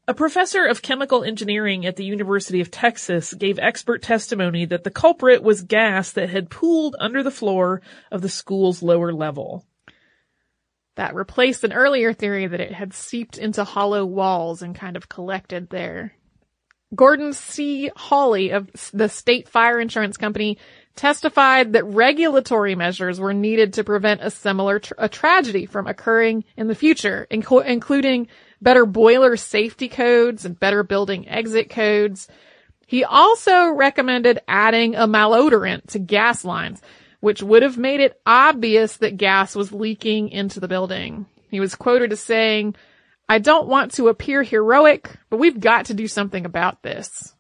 A 0.06 0.12
professor 0.12 0.66
of 0.66 0.82
chemical 0.82 1.24
engineering 1.24 1.86
at 1.86 1.96
the 1.96 2.04
University 2.04 2.60
of 2.60 2.70
Texas 2.70 3.32
gave 3.32 3.58
expert 3.58 4.02
testimony 4.02 4.66
that 4.66 4.84
the 4.84 4.90
culprit 4.90 5.42
was 5.42 5.62
gas 5.62 6.12
that 6.12 6.28
had 6.28 6.50
pooled 6.50 6.96
under 7.00 7.22
the 7.22 7.30
floor 7.30 7.80
of 8.10 8.20
the 8.20 8.28
school's 8.28 8.82
lower 8.82 9.14
level. 9.14 9.64
That 10.96 11.14
replaced 11.14 11.64
an 11.64 11.72
earlier 11.72 12.12
theory 12.12 12.46
that 12.46 12.60
it 12.60 12.74
had 12.74 12.92
seeped 12.92 13.38
into 13.38 13.64
hollow 13.64 14.04
walls 14.04 14.60
and 14.60 14.74
kind 14.74 14.98
of 14.98 15.08
collected 15.08 15.70
there. 15.70 16.12
Gordon 16.94 17.32
C. 17.32 17.90
Hawley 17.96 18.50
of 18.50 18.70
the 18.92 19.08
State 19.08 19.48
Fire 19.48 19.80
Insurance 19.80 20.16
Company 20.16 20.58
testified 20.94 21.72
that 21.72 21.84
regulatory 21.84 22.74
measures 22.74 23.18
were 23.18 23.32
needed 23.32 23.74
to 23.74 23.84
prevent 23.84 24.20
a 24.22 24.30
similar 24.30 24.78
tr- 24.78 24.94
a 24.98 25.08
tragedy 25.08 25.64
from 25.64 25.86
occurring 25.86 26.44
in 26.56 26.68
the 26.68 26.74
future, 26.74 27.26
inc- 27.30 27.64
including 27.64 28.28
better 28.60 28.84
boiler 28.84 29.36
safety 29.36 29.88
codes 29.88 30.44
and 30.44 30.60
better 30.60 30.82
building 30.82 31.28
exit 31.28 31.70
codes. 31.70 32.28
He 32.86 33.04
also 33.04 33.70
recommended 33.70 34.40
adding 34.46 34.94
a 34.94 35.08
malodorant 35.08 35.86
to 35.88 35.98
gas 35.98 36.44
lines, 36.44 36.82
which 37.20 37.42
would 37.42 37.62
have 37.62 37.78
made 37.78 38.00
it 38.00 38.20
obvious 38.26 38.98
that 38.98 39.16
gas 39.16 39.56
was 39.56 39.72
leaking 39.72 40.28
into 40.28 40.60
the 40.60 40.68
building. 40.68 41.24
He 41.50 41.60
was 41.60 41.74
quoted 41.74 42.12
as 42.12 42.20
saying, 42.20 42.74
I 43.32 43.38
don't 43.38 43.66
want 43.66 43.92
to 43.92 44.08
appear 44.08 44.42
heroic, 44.42 45.16
but 45.30 45.38
we've 45.38 45.58
got 45.58 45.86
to 45.86 45.94
do 45.94 46.06
something 46.06 46.44
about 46.44 46.82
this. 46.82 47.34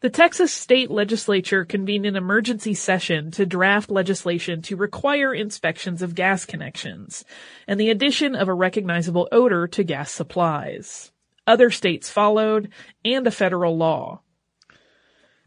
The 0.00 0.10
Texas 0.10 0.52
state 0.52 0.90
legislature 0.90 1.64
convened 1.64 2.04
an 2.04 2.16
emergency 2.16 2.74
session 2.74 3.30
to 3.30 3.46
draft 3.46 3.92
legislation 3.92 4.60
to 4.62 4.74
require 4.74 5.32
inspections 5.32 6.02
of 6.02 6.16
gas 6.16 6.44
connections 6.44 7.24
and 7.68 7.78
the 7.78 7.90
addition 7.90 8.34
of 8.34 8.48
a 8.48 8.54
recognizable 8.54 9.28
odor 9.30 9.68
to 9.68 9.84
gas 9.84 10.10
supplies. 10.10 11.12
Other 11.46 11.70
states 11.70 12.10
followed 12.10 12.68
and 13.04 13.24
a 13.24 13.30
federal 13.30 13.76
law. 13.76 14.22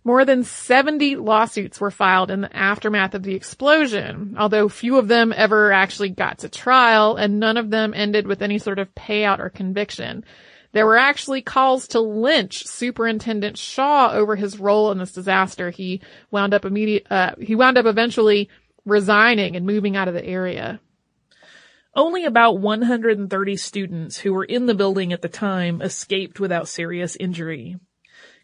More 0.04 0.26
than 0.26 0.44
70 0.44 1.18
lawsuits 1.18 1.80
were 1.80 1.92
filed 1.92 2.32
in 2.32 2.42
the 2.42 2.56
aftermath 2.56 3.14
of 3.14 3.22
the 3.22 3.36
explosion, 3.36 4.36
although 4.38 4.68
few 4.68 4.98
of 4.98 5.08
them 5.08 5.32
ever 5.36 5.72
actually 5.72 6.10
got 6.10 6.40
to 6.40 6.50
trial 6.50 7.18
and 7.18 7.40
none 7.40 7.56
of 7.58 7.70
them 7.70 7.94
ended 7.94 8.26
with 8.26 8.42
any 8.42 8.58
sort 8.58 8.80
of 8.80 8.96
payout 8.96 9.40
or 9.40 9.50
conviction. 9.50 10.26
There 10.72 10.88
were 10.88 10.98
actually 10.98 11.44
calls 11.44 11.90
to 11.90 12.00
lynch 12.00 12.66
Superintendent 12.66 13.58
Shaw 13.58 14.12
over 14.12 14.36
his 14.36 14.60
role 14.60 14.92
in 14.92 14.98
this 14.98 15.12
disaster. 15.12 15.70
He 15.70 16.02
wound 16.32 16.56
up 16.56 16.66
immediate, 16.66 17.06
uh, 17.12 17.36
he 17.40 17.56
wound 17.56 17.78
up 17.78 17.86
eventually 17.86 18.50
resigning 18.86 19.56
and 19.56 19.68
moving 19.68 19.96
out 19.96 20.08
of 20.08 20.16
the 20.16 20.26
area. 20.26 20.80
Only 21.94 22.26
about 22.26 22.58
130 22.58 23.58
students 23.58 24.18
who 24.18 24.34
were 24.34 24.46
in 24.46 24.66
the 24.66 24.74
building 24.74 25.14
at 25.14 25.22
the 25.22 25.30
time 25.30 25.82
escaped 25.82 26.40
without 26.40 26.70
serious 26.70 27.18
injury. 27.18 27.76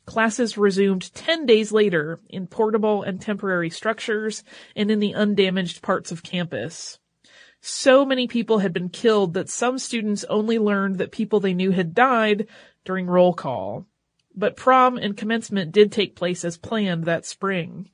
Classes 0.07 0.57
resumed 0.57 1.13
10 1.13 1.45
days 1.45 1.73
later 1.73 2.19
in 2.29 2.47
portable 2.47 3.03
and 3.03 3.21
temporary 3.21 3.69
structures 3.69 4.43
and 4.73 4.89
in 4.89 4.99
the 4.99 5.13
undamaged 5.13 5.81
parts 5.81 6.13
of 6.13 6.23
campus. 6.23 6.97
So 7.59 8.05
many 8.05 8.25
people 8.27 8.59
had 8.59 8.71
been 8.71 8.87
killed 8.87 9.33
that 9.33 9.49
some 9.49 9.77
students 9.77 10.23
only 10.29 10.59
learned 10.59 10.97
that 10.99 11.11
people 11.11 11.41
they 11.41 11.53
knew 11.53 11.71
had 11.71 11.93
died 11.93 12.47
during 12.85 13.05
roll 13.07 13.33
call. 13.33 13.85
But 14.33 14.55
prom 14.55 14.97
and 14.97 15.17
commencement 15.17 15.73
did 15.73 15.91
take 15.91 16.15
place 16.15 16.45
as 16.45 16.57
planned 16.57 17.03
that 17.03 17.25
spring. 17.25 17.89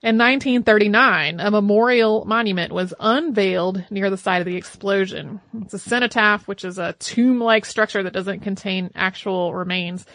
In 0.00 0.16
1939, 0.16 1.40
a 1.40 1.50
memorial 1.50 2.24
monument 2.24 2.72
was 2.72 2.94
unveiled 3.00 3.84
near 3.90 4.08
the 4.08 4.16
site 4.16 4.40
of 4.40 4.46
the 4.46 4.56
explosion. 4.56 5.40
It's 5.60 5.74
a 5.74 5.78
cenotaph, 5.78 6.48
which 6.48 6.64
is 6.64 6.78
a 6.78 6.94
tomb-like 6.94 7.66
structure 7.66 8.02
that 8.04 8.12
doesn't 8.12 8.40
contain 8.40 8.92
actual 8.94 9.52
remains, 9.52 10.06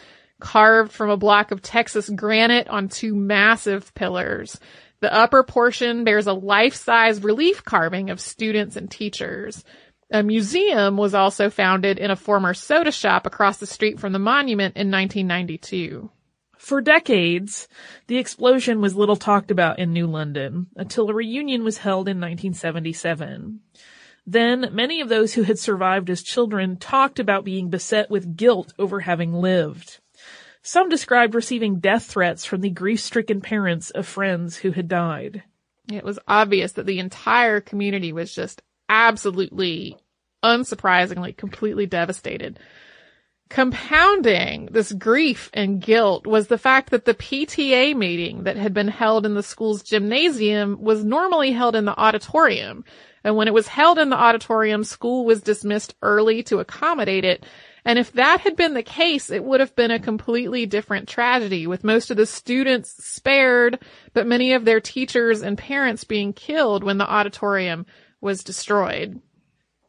carved 0.44 0.92
from 0.92 1.10
a 1.10 1.18
block 1.18 1.52
of 1.52 1.62
Texas 1.62 2.10
granite 2.10 2.68
on 2.68 2.90
two 2.90 3.16
massive 3.16 3.94
pillars. 3.96 4.60
The 5.00 5.12
upper 5.12 5.42
portion 5.42 6.04
bears 6.04 6.28
a 6.28 6.34
life-size 6.34 7.24
relief 7.24 7.64
carving 7.64 8.10
of 8.10 8.20
students 8.20 8.76
and 8.76 8.92
teachers. 8.92 9.64
A 10.12 10.22
museum 10.22 10.98
was 10.98 11.16
also 11.16 11.50
founded 11.50 11.98
in 11.98 12.12
a 12.12 12.16
former 12.16 12.54
soda 12.54 12.92
shop 12.92 13.26
across 13.26 13.58
the 13.58 13.66
street 13.66 14.00
from 14.00 14.14
the 14.14 14.20
monument 14.20 14.76
in 14.76 14.92
1992. 14.92 16.12
For 16.58 16.82
decades, 16.82 17.68
the 18.08 18.18
explosion 18.18 18.80
was 18.80 18.96
little 18.96 19.16
talked 19.16 19.50
about 19.50 19.80
in 19.80 19.92
New 19.92 20.08
London 20.08 20.68
until 20.76 21.10
a 21.10 21.14
reunion 21.14 21.64
was 21.64 21.80
held 21.80 22.08
in 22.08 22.18
1977. 22.18 23.62
Then 24.26 24.70
many 24.72 25.02
of 25.02 25.10
those 25.10 25.34
who 25.34 25.44
had 25.44 25.60
survived 25.60 26.10
as 26.10 26.22
children 26.22 26.78
talked 26.78 27.20
about 27.20 27.44
being 27.44 27.70
beset 27.70 28.10
with 28.10 28.38
guilt 28.38 28.74
over 28.78 29.02
having 29.02 29.34
lived. 29.34 30.00
Some 30.64 30.88
described 30.88 31.36
receiving 31.36 31.80
death 31.80 32.06
threats 32.06 32.46
from 32.46 32.62
the 32.62 32.70
grief-stricken 32.70 33.42
parents 33.42 33.90
of 33.90 34.08
friends 34.08 34.56
who 34.56 34.72
had 34.72 34.88
died. 34.88 35.44
It 35.92 36.06
was 36.06 36.20
obvious 36.26 36.72
that 36.74 36.86
the 36.86 37.00
entire 37.00 37.60
community 37.60 38.14
was 38.14 38.34
just 38.34 38.62
absolutely, 38.88 39.98
unsurprisingly, 40.42 41.36
completely 41.36 41.86
devastated. 41.86 42.60
Compounding 43.50 44.70
this 44.72 44.94
grief 44.94 45.50
and 45.54 45.82
guilt 45.82 46.26
was 46.26 46.48
the 46.48 46.58
fact 46.58 46.92
that 46.92 47.04
the 47.04 47.14
PTA 47.14 47.94
meeting 47.94 48.44
that 48.46 48.56
had 48.56 48.74
been 48.74 48.88
held 48.88 49.26
in 49.26 49.34
the 49.34 49.44
school's 49.44 49.84
gymnasium 49.84 50.82
was 50.82 51.04
normally 51.04 51.52
held 51.52 51.76
in 51.76 51.84
the 51.84 52.00
auditorium. 52.00 52.86
And 53.22 53.36
when 53.36 53.50
it 53.50 53.54
was 53.54 53.68
held 53.68 54.00
in 54.00 54.10
the 54.10 54.18
auditorium, 54.18 54.86
school 54.86 55.26
was 55.26 55.42
dismissed 55.42 55.94
early 56.02 56.42
to 56.44 56.60
accommodate 56.60 57.26
it. 57.26 57.46
And 57.86 58.00
if 58.00 58.14
that 58.14 58.42
had 58.42 58.56
been 58.56 58.74
the 58.74 58.84
case, 58.84 59.30
it 59.30 59.44
would 59.44 59.60
have 59.60 59.76
been 59.76 59.92
a 59.92 60.00
completely 60.00 60.66
different 60.66 61.10
tragedy 61.10 61.68
with 61.68 61.84
most 61.84 62.12
of 62.12 62.18
the 62.18 62.26
students 62.26 63.06
spared, 63.06 63.80
but 64.14 64.26
many 64.26 64.54
of 64.54 64.64
their 64.64 64.80
teachers 64.80 65.42
and 65.42 65.58
parents 65.58 66.06
being 66.06 66.32
killed 66.34 66.84
when 66.84 66.98
the 66.98 67.10
auditorium 67.10 67.86
was 68.22 68.44
destroyed. 68.44 69.22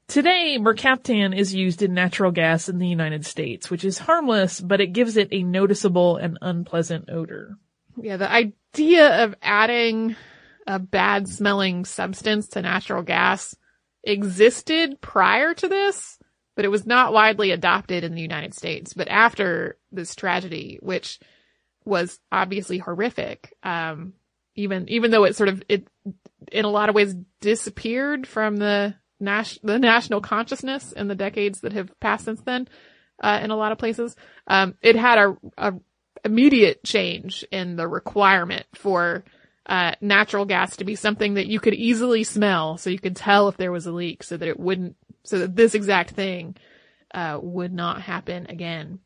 Today, 0.09 0.59
mercaptan 0.61 1.37
is 1.37 1.55
used 1.55 1.83
in 1.83 1.95
natural 1.95 2.31
gas 2.31 2.69
in 2.69 2.79
the 2.79 2.89
United 2.89 3.25
States, 3.25 3.71
which 3.71 3.85
is 3.85 3.99
harmless, 3.99 4.61
but 4.61 4.81
it 4.81 4.89
gives 4.89 5.17
it 5.17 5.29
a 5.31 5.43
noticeable 5.43 6.17
and 6.17 6.37
unpleasant 6.43 7.09
odor. 7.11 7.57
Yeah, 7.97 8.17
the 8.19 8.31
idea 8.31 9.25
of 9.25 9.35
adding 9.41 10.17
a 10.67 10.79
bad 10.79 11.29
smelling 11.29 11.85
substance 11.85 12.49
to 12.49 12.63
natural 12.63 13.03
gas 13.03 13.57
existed 14.03 15.01
prior 15.01 15.55
to 15.55 15.69
this, 15.69 16.19
but 16.55 16.65
it 16.65 16.71
was 16.71 16.87
not 16.87 17.13
widely 17.13 17.51
adopted 17.51 18.05
in 18.05 18.15
the 18.15 18.23
United 18.23 18.55
States. 18.55 18.93
But 18.93 19.09
after 19.09 19.77
this 19.93 20.15
tragedy, 20.15 20.79
which 20.81 21.19
was 21.85 22.19
obviously 22.31 22.79
horrific, 22.79 23.53
um, 23.63 24.15
even, 24.55 24.89
even 24.89 25.11
though 25.11 25.25
it 25.25 25.37
sort 25.37 25.49
of, 25.49 25.63
it, 25.69 25.87
in 26.53 26.65
a 26.65 26.71
lot 26.71 26.89
of 26.89 26.95
ways 26.95 27.15
disappeared 27.41 28.27
from 28.27 28.57
the 28.57 28.95
nas- 29.21 29.59
the 29.63 29.79
national 29.79 30.21
consciousness 30.21 30.93
in 30.93 31.09
the 31.09 31.15
decades 31.15 31.61
that 31.61 31.73
have 31.73 31.99
passed 32.01 32.25
since 32.25 32.41
then, 32.43 32.69
uh, 33.23 33.41
in 33.43 33.51
a 33.51 33.57
lot 33.57 33.73
of 33.73 33.79
places. 33.79 34.17
Um, 34.47 34.75
it 34.83 34.97
had 34.97 35.19
a, 35.19 35.37
a 35.57 35.75
immediate 36.25 36.85
change 36.85 37.45
in 37.51 37.77
the 37.77 37.87
requirement 37.87 38.67
for 38.75 39.25
uh, 39.67 39.93
natural 40.01 40.45
gas 40.45 40.77
to 40.77 40.85
be 40.85 40.95
something 40.95 41.35
that 41.35 41.47
you 41.47 41.61
could 41.61 41.75
easily 41.75 42.25
smell, 42.25 42.77
so 42.77 42.91
you 42.91 42.99
could 42.99 43.17
tell 43.17 43.49
if 43.49 43.57
there 43.57 43.73
was 43.73 43.87
a 43.87 43.93
leak, 43.93 44.23
so 44.23 44.37
that 44.37 44.49
it 44.49 44.61
wouldn't, 44.61 44.97
so 45.25 45.41
that 45.41 45.57
this 45.57 45.75
exact 45.75 46.11
thing 46.11 46.57
uh, 47.13 47.39
would 47.43 47.73
not 47.73 48.03
happen 48.03 48.47
again. 48.49 49.01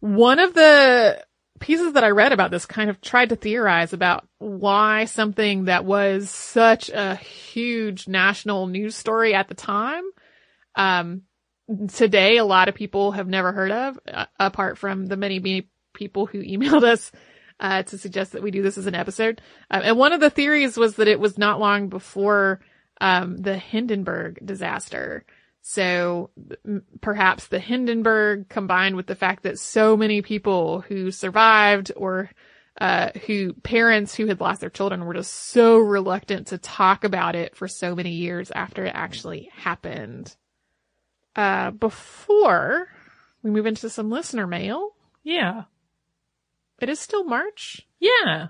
One 0.00 0.38
of 0.38 0.54
the 0.54 1.24
pieces 1.58 1.94
that 1.94 2.04
I 2.04 2.10
read 2.10 2.32
about 2.32 2.50
this 2.50 2.66
kind 2.66 2.90
of 2.90 3.00
tried 3.00 3.30
to 3.30 3.36
theorize 3.36 3.92
about 3.92 4.26
why 4.38 5.06
something 5.06 5.64
that 5.64 5.84
was 5.84 6.30
such 6.30 6.88
a 6.88 7.16
huge 7.16 8.08
national 8.08 8.66
news 8.66 8.94
story 8.94 9.34
at 9.34 9.48
the 9.48 9.54
time, 9.54 10.04
um, 10.76 11.22
today 11.92 12.36
a 12.36 12.44
lot 12.44 12.68
of 12.68 12.74
people 12.74 13.12
have 13.12 13.28
never 13.28 13.52
heard 13.52 13.72
of, 13.72 13.98
uh, 14.06 14.26
apart 14.38 14.78
from 14.78 15.06
the 15.06 15.16
many, 15.16 15.38
many 15.38 15.68
people 15.94 16.26
who 16.26 16.42
emailed 16.42 16.84
us, 16.84 17.10
uh, 17.60 17.82
to 17.82 17.98
suggest 17.98 18.32
that 18.32 18.42
we 18.42 18.52
do 18.52 18.62
this 18.62 18.78
as 18.78 18.86
an 18.86 18.94
episode. 18.94 19.40
Um, 19.70 19.82
and 19.84 19.98
one 19.98 20.12
of 20.12 20.20
the 20.20 20.30
theories 20.30 20.76
was 20.76 20.96
that 20.96 21.08
it 21.08 21.18
was 21.18 21.36
not 21.36 21.58
long 21.58 21.88
before, 21.88 22.60
um, 23.00 23.36
the 23.36 23.56
Hindenburg 23.56 24.38
disaster. 24.44 25.24
So 25.70 26.30
perhaps 27.02 27.48
the 27.48 27.58
Hindenburg 27.58 28.48
combined 28.48 28.96
with 28.96 29.06
the 29.06 29.14
fact 29.14 29.42
that 29.42 29.58
so 29.58 29.98
many 29.98 30.22
people 30.22 30.80
who 30.80 31.10
survived 31.10 31.92
or 31.94 32.30
uh, 32.80 33.10
who 33.26 33.52
parents 33.52 34.14
who 34.14 34.24
had 34.24 34.40
lost 34.40 34.62
their 34.62 34.70
children 34.70 35.04
were 35.04 35.12
just 35.12 35.34
so 35.34 35.76
reluctant 35.76 36.46
to 36.46 36.56
talk 36.56 37.04
about 37.04 37.36
it 37.36 37.54
for 37.54 37.68
so 37.68 37.94
many 37.94 38.12
years 38.12 38.50
after 38.50 38.86
it 38.86 38.92
actually 38.94 39.50
happened. 39.52 40.34
Uh, 41.36 41.70
before 41.70 42.88
we 43.42 43.50
move 43.50 43.66
into 43.66 43.90
some 43.90 44.08
listener 44.08 44.46
mail. 44.46 44.94
Yeah. 45.22 45.64
It 46.80 46.88
is 46.88 46.98
still 46.98 47.24
March. 47.24 47.86
Yeah. 48.00 48.46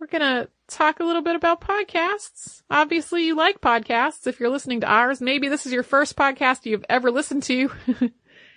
We're 0.00 0.08
gonna 0.08 0.48
talk 0.68 1.00
a 1.00 1.04
little 1.04 1.22
bit 1.22 1.36
about 1.36 1.60
podcasts. 1.60 2.62
Obviously 2.70 3.26
you 3.26 3.36
like 3.36 3.60
podcasts. 3.60 4.26
If 4.26 4.40
you're 4.40 4.50
listening 4.50 4.80
to 4.80 4.86
ours, 4.86 5.20
maybe 5.20 5.48
this 5.48 5.66
is 5.66 5.72
your 5.72 5.82
first 5.82 6.16
podcast 6.16 6.66
you've 6.66 6.84
ever 6.88 7.10
listened 7.10 7.42
to. 7.44 7.70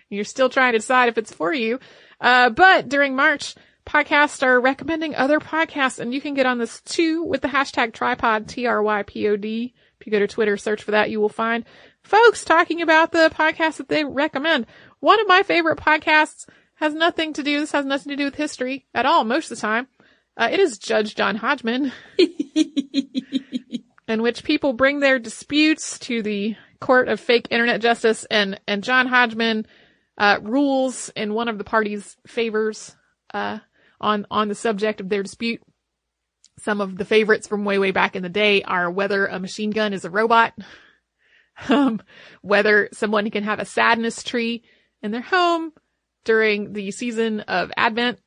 you're 0.10 0.24
still 0.24 0.50
trying 0.50 0.74
to 0.74 0.80
decide 0.80 1.10
if 1.10 1.18
it's 1.18 1.34
for 1.34 1.54
you. 1.54 1.80
Uh, 2.20 2.50
but 2.50 2.90
during 2.90 3.16
March, 3.16 3.56
podcasts 3.86 4.44
are 4.44 4.60
recommending 4.60 5.16
other 5.16 5.40
podcasts 5.40 6.00
and 6.00 6.14
you 6.14 6.22
can 6.22 6.34
get 6.34 6.46
on 6.46 6.58
this 6.58 6.82
too 6.82 7.24
with 7.24 7.42
the 7.42 7.48
hashtag 7.48 7.92
trypod, 7.92 8.48
T-R-Y-P-O-D. 8.48 9.74
If 10.00 10.06
you 10.06 10.12
go 10.12 10.20
to 10.20 10.28
Twitter, 10.28 10.58
search 10.58 10.84
for 10.84 10.92
that, 10.92 11.10
you 11.10 11.20
will 11.20 11.30
find 11.30 11.66
folks 12.04 12.44
talking 12.46 12.82
about 12.82 13.12
the 13.12 13.32
podcasts 13.34 13.78
that 13.78 13.90
they 13.90 14.04
recommend. 14.04 14.68
One 15.00 15.20
of 15.20 15.28
my 15.28 15.44
favorite 15.44 15.80
podcasts 15.80 16.48
has 16.76 16.94
nothing 16.94 17.34
to 17.34 17.44
do, 17.44 17.60
this 17.60 17.72
has 17.72 17.86
nothing 17.86 18.12
to 18.12 18.16
do 18.16 18.26
with 18.26 18.36
history 18.36 18.86
at 18.94 19.06
all 19.06 19.24
most 19.24 19.52
of 19.52 19.58
the 19.58 19.62
time. 19.62 19.88
Uh, 20.38 20.50
it 20.52 20.60
is 20.60 20.78
Judge 20.78 21.16
John 21.16 21.36
Hodgman, 21.36 21.92
in 24.08 24.22
which 24.22 24.44
people 24.44 24.74
bring 24.74 25.00
their 25.00 25.18
disputes 25.18 25.98
to 26.00 26.22
the 26.22 26.56
court 26.80 27.08
of 27.08 27.20
fake 27.20 27.48
internet 27.50 27.82
justice, 27.82 28.24
and 28.30 28.60
and 28.68 28.84
John 28.84 29.08
Hodgman 29.08 29.66
uh, 30.16 30.38
rules 30.44 31.10
in 31.16 31.34
one 31.34 31.48
of 31.48 31.58
the 31.58 31.64
parties' 31.64 32.16
favors 32.28 32.96
uh, 33.34 33.58
on 34.00 34.28
on 34.30 34.48
the 34.48 34.54
subject 34.54 35.02
of 35.02 35.10
their 35.10 35.24
dispute. 35.24 35.62
Some 36.60 36.82
of 36.82 36.98
the 36.98 37.06
favorites 37.06 37.48
from 37.48 37.66
way 37.66 37.80
way 37.80 37.90
back 37.90 38.16
in 38.16 38.22
the 38.22 38.30
day 38.30 38.62
are 38.62 38.92
whether 38.92 39.26
a 39.26 39.40
machine 39.40 39.72
gun 39.72 39.92
is 39.92 40.06
a 40.06 40.12
robot, 40.12 40.54
um, 41.70 42.00
whether 42.44 42.90
someone 42.94 43.28
can 43.32 43.44
have 43.44 43.60
a 43.60 43.66
sadness 43.66 44.22
tree 44.22 44.64
in 45.02 45.10
their 45.10 45.22
home 45.22 45.72
during 46.26 46.74
the 46.74 46.92
season 46.92 47.40
of 47.42 47.72
Advent 47.76 48.20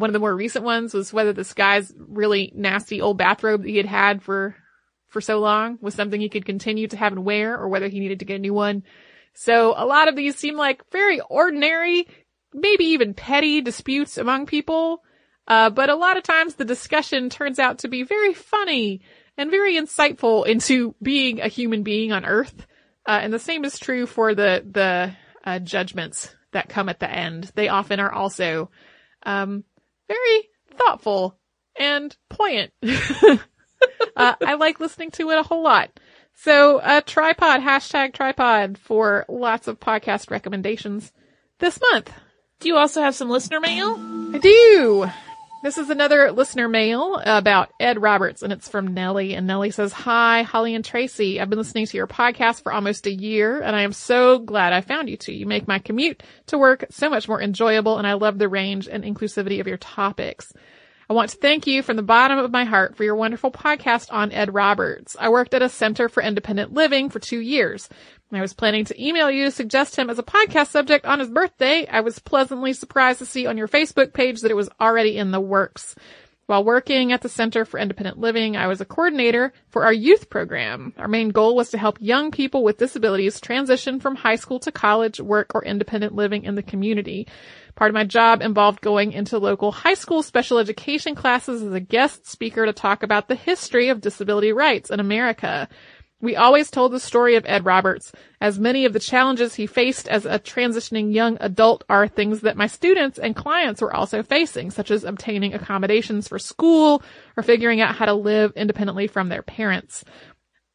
one 0.00 0.08
of 0.08 0.14
the 0.14 0.18
more 0.18 0.34
recent 0.34 0.64
ones 0.64 0.94
was 0.94 1.12
whether 1.12 1.32
this 1.32 1.52
guy's 1.52 1.92
really 1.98 2.52
nasty 2.54 3.02
old 3.02 3.18
bathrobe 3.18 3.62
that 3.62 3.68
he 3.68 3.76
had 3.76 3.86
had 3.86 4.22
for, 4.22 4.56
for 5.08 5.20
so 5.20 5.38
long 5.38 5.78
was 5.82 5.94
something 5.94 6.20
he 6.20 6.30
could 6.30 6.46
continue 6.46 6.88
to 6.88 6.96
have 6.96 7.12
and 7.12 7.24
wear 7.24 7.56
or 7.58 7.68
whether 7.68 7.88
he 7.88 8.00
needed 8.00 8.20
to 8.20 8.24
get 8.24 8.36
a 8.36 8.38
new 8.38 8.54
one. 8.54 8.82
So 9.34 9.74
a 9.76 9.84
lot 9.84 10.08
of 10.08 10.16
these 10.16 10.36
seem 10.36 10.56
like 10.56 10.90
very 10.90 11.20
ordinary, 11.20 12.08
maybe 12.54 12.84
even 12.86 13.12
petty 13.12 13.60
disputes 13.60 14.16
among 14.16 14.46
people. 14.46 15.02
Uh, 15.46 15.68
but 15.68 15.90
a 15.90 15.96
lot 15.96 16.16
of 16.16 16.22
times 16.22 16.54
the 16.54 16.64
discussion 16.64 17.28
turns 17.28 17.58
out 17.58 17.80
to 17.80 17.88
be 17.88 18.02
very 18.02 18.32
funny 18.32 19.02
and 19.36 19.50
very 19.50 19.76
insightful 19.76 20.46
into 20.46 20.94
being 21.02 21.40
a 21.40 21.48
human 21.48 21.82
being 21.82 22.12
on 22.12 22.24
earth. 22.24 22.66
Uh, 23.06 23.18
and 23.22 23.32
the 23.32 23.38
same 23.38 23.64
is 23.64 23.78
true 23.78 24.06
for 24.06 24.34
the, 24.34 24.64
the, 24.70 25.12
uh, 25.44 25.58
judgments 25.58 26.34
that 26.52 26.68
come 26.68 26.88
at 26.88 27.00
the 27.00 27.10
end. 27.10 27.50
They 27.54 27.68
often 27.68 28.00
are 28.00 28.12
also, 28.12 28.70
um, 29.24 29.64
very 30.10 30.48
thoughtful 30.76 31.38
and 31.78 32.16
poignant. 32.28 32.72
uh, 34.16 34.34
I 34.44 34.54
like 34.54 34.80
listening 34.80 35.10
to 35.12 35.30
it 35.30 35.38
a 35.38 35.42
whole 35.42 35.62
lot. 35.62 35.90
So, 36.34 36.78
uh, 36.78 37.02
trypod, 37.02 37.62
hashtag 37.62 38.12
trypod 38.12 38.78
for 38.78 39.24
lots 39.28 39.68
of 39.68 39.78
podcast 39.78 40.30
recommendations 40.30 41.12
this 41.58 41.78
month. 41.92 42.10
Do 42.60 42.68
you 42.68 42.76
also 42.76 43.02
have 43.02 43.14
some 43.14 43.30
listener 43.30 43.60
mail? 43.60 43.98
I 44.34 44.38
do. 44.38 45.10
This 45.62 45.76
is 45.76 45.90
another 45.90 46.32
listener 46.32 46.68
mail 46.68 47.20
about 47.22 47.70
Ed 47.78 48.00
Roberts 48.00 48.42
and 48.42 48.50
it's 48.50 48.66
from 48.66 48.94
Nellie. 48.94 49.34
And 49.34 49.46
Nellie 49.46 49.70
says, 49.70 49.92
Hi, 49.92 50.40
Holly 50.40 50.74
and 50.74 50.82
Tracy. 50.82 51.38
I've 51.38 51.50
been 51.50 51.58
listening 51.58 51.84
to 51.84 51.96
your 51.98 52.06
podcast 52.06 52.62
for 52.62 52.72
almost 52.72 53.06
a 53.06 53.12
year 53.12 53.60
and 53.60 53.76
I 53.76 53.82
am 53.82 53.92
so 53.92 54.38
glad 54.38 54.72
I 54.72 54.80
found 54.80 55.10
you 55.10 55.18
two. 55.18 55.34
You 55.34 55.44
make 55.44 55.68
my 55.68 55.78
commute 55.78 56.22
to 56.46 56.56
work 56.56 56.86
so 56.88 57.10
much 57.10 57.28
more 57.28 57.42
enjoyable 57.42 57.98
and 57.98 58.06
I 58.06 58.14
love 58.14 58.38
the 58.38 58.48
range 58.48 58.88
and 58.88 59.04
inclusivity 59.04 59.60
of 59.60 59.66
your 59.66 59.76
topics. 59.76 60.54
I 61.10 61.12
want 61.12 61.30
to 61.30 61.38
thank 61.38 61.66
you 61.66 61.82
from 61.82 61.96
the 61.96 62.04
bottom 62.04 62.38
of 62.38 62.52
my 62.52 62.62
heart 62.62 62.96
for 62.96 63.02
your 63.02 63.16
wonderful 63.16 63.50
podcast 63.50 64.12
on 64.12 64.30
Ed 64.30 64.54
Roberts. 64.54 65.16
I 65.18 65.28
worked 65.30 65.54
at 65.54 65.60
a 65.60 65.68
center 65.68 66.08
for 66.08 66.22
independent 66.22 66.72
living 66.72 67.10
for 67.10 67.18
two 67.18 67.40
years. 67.40 67.88
I 68.30 68.40
was 68.40 68.54
planning 68.54 68.84
to 68.84 69.04
email 69.04 69.28
you 69.28 69.46
to 69.46 69.50
suggest 69.50 69.96
him 69.96 70.08
as 70.08 70.20
a 70.20 70.22
podcast 70.22 70.68
subject 70.68 71.06
on 71.06 71.18
his 71.18 71.28
birthday. 71.28 71.84
I 71.88 72.02
was 72.02 72.20
pleasantly 72.20 72.74
surprised 72.74 73.18
to 73.18 73.26
see 73.26 73.48
on 73.48 73.58
your 73.58 73.66
Facebook 73.66 74.12
page 74.12 74.42
that 74.42 74.52
it 74.52 74.56
was 74.56 74.70
already 74.80 75.18
in 75.18 75.32
the 75.32 75.40
works. 75.40 75.96
While 76.46 76.62
working 76.62 77.12
at 77.12 77.22
the 77.22 77.28
Center 77.28 77.64
for 77.64 77.80
Independent 77.80 78.18
Living, 78.18 78.56
I 78.56 78.68
was 78.68 78.80
a 78.80 78.84
coordinator 78.84 79.52
for 79.68 79.84
our 79.84 79.92
youth 79.92 80.30
program. 80.30 80.92
Our 80.96 81.08
main 81.08 81.30
goal 81.30 81.56
was 81.56 81.70
to 81.70 81.78
help 81.78 81.98
young 82.00 82.30
people 82.30 82.62
with 82.62 82.78
disabilities 82.78 83.40
transition 83.40 83.98
from 83.98 84.14
high 84.14 84.36
school 84.36 84.60
to 84.60 84.70
college, 84.70 85.20
work, 85.20 85.56
or 85.56 85.64
independent 85.64 86.14
living 86.14 86.44
in 86.44 86.54
the 86.54 86.62
community. 86.62 87.26
Part 87.74 87.90
of 87.90 87.94
my 87.94 88.04
job 88.04 88.42
involved 88.42 88.80
going 88.80 89.12
into 89.12 89.38
local 89.38 89.72
high 89.72 89.94
school 89.94 90.22
special 90.22 90.58
education 90.58 91.14
classes 91.14 91.62
as 91.62 91.72
a 91.72 91.80
guest 91.80 92.26
speaker 92.26 92.66
to 92.66 92.72
talk 92.72 93.02
about 93.02 93.28
the 93.28 93.34
history 93.34 93.88
of 93.88 94.00
disability 94.00 94.52
rights 94.52 94.90
in 94.90 95.00
America. 95.00 95.68
We 96.22 96.36
always 96.36 96.70
told 96.70 96.92
the 96.92 97.00
story 97.00 97.36
of 97.36 97.46
Ed 97.46 97.64
Roberts, 97.64 98.12
as 98.42 98.58
many 98.58 98.84
of 98.84 98.92
the 98.92 99.00
challenges 99.00 99.54
he 99.54 99.66
faced 99.66 100.06
as 100.06 100.26
a 100.26 100.38
transitioning 100.38 101.14
young 101.14 101.38
adult 101.40 101.82
are 101.88 102.06
things 102.06 102.42
that 102.42 102.58
my 102.58 102.66
students 102.66 103.18
and 103.18 103.34
clients 103.34 103.80
were 103.80 103.94
also 103.94 104.22
facing, 104.22 104.70
such 104.70 104.90
as 104.90 105.04
obtaining 105.04 105.54
accommodations 105.54 106.28
for 106.28 106.38
school 106.38 107.02
or 107.38 107.42
figuring 107.42 107.80
out 107.80 107.94
how 107.94 108.04
to 108.04 108.12
live 108.12 108.52
independently 108.54 109.06
from 109.06 109.30
their 109.30 109.42
parents. 109.42 110.04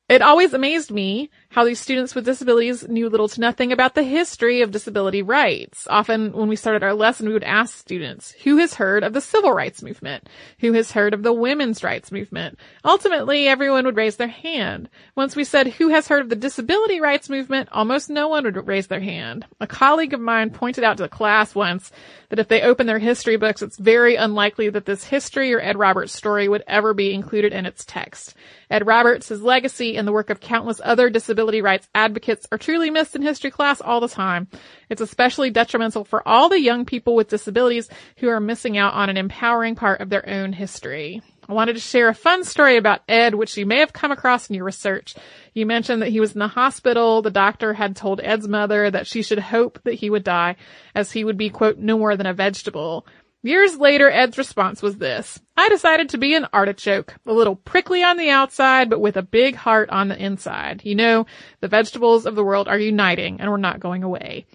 It 0.08 0.22
always 0.22 0.54
amazed 0.54 0.92
me 0.92 1.32
how 1.50 1.66
these 1.66 1.80
students 1.80 2.14
with 2.14 2.26
disabilities 2.26 2.88
knew 2.88 3.10
little 3.10 3.28
to 3.28 3.42
nothing 3.42 3.72
about 3.72 3.96
the 3.96 4.04
history 4.04 4.62
of 4.62 4.70
disability 4.70 5.24
rights. 5.24 5.88
Often 5.90 6.34
when 6.34 6.48
we 6.48 6.56
started 6.56 6.84
our 6.84 6.94
lesson, 6.94 7.26
we 7.26 7.34
would 7.34 7.44
ask 7.44 7.76
students, 7.76 8.32
who 8.44 8.58
has 8.58 8.76
heard 8.76 9.04
of 9.04 9.14
the 9.14 9.22
civil 9.22 9.52
rights 9.52 9.82
movement? 9.82 10.30
Who 10.60 10.74
has 10.74 10.92
heard 10.92 11.16
of 11.16 11.24
the 11.24 11.34
women's 11.34 11.84
rights 11.84 12.12
movement? 12.12 12.60
Ultimately, 12.84 13.48
everyone 13.48 13.86
would 13.86 13.96
raise 13.96 14.18
their 14.18 14.28
hand. 14.28 14.90
Once 15.16 15.36
we 15.36 15.44
said, 15.44 15.68
who 15.68 15.88
has 15.88 16.08
heard 16.08 16.22
of 16.22 16.30
the 16.30 16.36
disability 16.36 17.02
rights 17.02 17.28
movement? 17.28 17.70
Almost 17.72 18.12
no 18.12 18.28
one 18.28 18.44
would 18.44 18.68
raise 18.68 18.86
their 18.86 19.00
hand. 19.00 19.48
A 19.60 19.66
colleague 19.66 20.14
of 20.14 20.20
mine 20.20 20.52
pointed 20.52 20.84
out 20.84 20.98
to 20.98 21.04
the 21.04 21.10
class 21.10 21.56
once 21.56 21.92
that 22.30 22.38
if 22.38 22.48
they 22.48 22.62
open 22.62 22.86
their 22.86 23.00
history 23.00 23.38
books, 23.38 23.64
it's 23.64 23.78
very 23.78 24.18
unlikely 24.18 24.70
that 24.70 24.86
this 24.86 25.06
history 25.06 25.52
or 25.52 25.60
Ed 25.60 25.80
Roberts 25.80 26.14
story 26.14 26.48
would 26.48 26.64
ever 26.68 26.94
be 26.94 27.12
included 27.12 27.54
in 27.54 27.66
its 27.66 27.86
text. 27.86 28.36
Ed 28.70 28.88
Roberts' 28.88 29.30
his 29.30 29.42
legacy 29.42 29.98
and 29.98 30.08
the 30.08 30.12
work 30.12 30.30
of 30.30 30.40
countless 30.40 30.82
other 30.84 31.10
disability 31.10 31.62
rights 31.62 31.88
advocates 31.94 32.48
are 32.52 32.58
truly 32.58 32.90
missed 32.90 33.16
in 33.16 33.22
history 33.22 33.52
class 33.52 33.82
all 33.82 34.00
the 34.00 34.08
time. 34.08 34.48
It's 34.90 35.02
especially 35.02 35.50
detrimental 35.50 36.06
for 36.06 36.28
all 36.28 36.50
the 36.50 36.60
young 36.60 36.86
people 36.86 37.16
with 37.16 37.30
disabilities 37.30 37.90
who 38.18 38.30
are 38.30 38.40
missing 38.40 38.78
out 38.78 38.94
on 38.94 39.10
an 39.10 39.18
empowering 39.18 39.76
part 39.76 40.02
of 40.02 40.10
their 40.10 40.28
own 40.28 40.54
history. 40.54 41.22
I 41.48 41.54
wanted 41.54 41.74
to 41.74 41.80
share 41.80 42.10
a 42.10 42.16
fun 42.16 42.44
story 42.44 42.78
about 42.78 43.04
Ed, 43.08 43.36
which 43.36 43.56
you 43.56 43.68
may 43.68 43.80
have 43.80 43.94
come 43.94 44.12
across 44.12 44.50
in 44.50 44.56
your 44.56 44.66
research. 44.66 45.14
You 45.54 45.68
mentioned 45.68 46.02
that 46.02 46.10
he 46.10 46.20
was 46.20 46.34
in 46.34 46.40
the 46.40 46.48
hospital. 46.48 47.22
The 47.22 47.30
doctor 47.30 47.74
had 47.74 47.96
told 47.96 48.20
Ed's 48.24 48.48
mother 48.48 48.90
that 48.90 49.06
she 49.06 49.22
should 49.22 49.38
hope 49.38 49.80
that 49.84 49.94
he 49.94 50.10
would 50.10 50.24
die 50.24 50.56
as 50.96 51.12
he 51.12 51.24
would 51.24 51.38
be, 51.38 51.52
quote, 51.52 51.78
no 51.78 52.00
more 52.00 52.18
than 52.18 52.26
a 52.26 52.34
vegetable. 52.34 53.06
Years 53.46 53.78
later, 53.78 54.10
Ed's 54.10 54.40
response 54.40 54.82
was 54.82 54.98
this. 54.98 55.40
I 55.56 55.70
decided 55.70 56.10
to 56.10 56.18
be 56.18 56.34
an 56.34 56.48
artichoke, 56.52 57.14
a 57.28 57.32
little 57.32 57.56
prickly 57.56 58.02
on 58.02 58.18
the 58.18 58.32
outside, 58.32 58.90
but 58.90 59.00
with 59.00 59.18
a 59.18 59.22
big 59.22 59.54
heart 59.54 59.92
on 59.92 60.08
the 60.08 60.18
inside. 60.18 60.82
You 60.84 60.96
know, 60.96 61.28
the 61.62 61.68
vegetables 61.68 62.26
of 62.26 62.34
the 62.34 62.44
world 62.44 62.68
are 62.68 62.80
uniting 62.80 63.40
and 63.40 63.52
we're 63.52 63.58
not 63.58 63.80
going 63.80 64.02
away. 64.02 64.48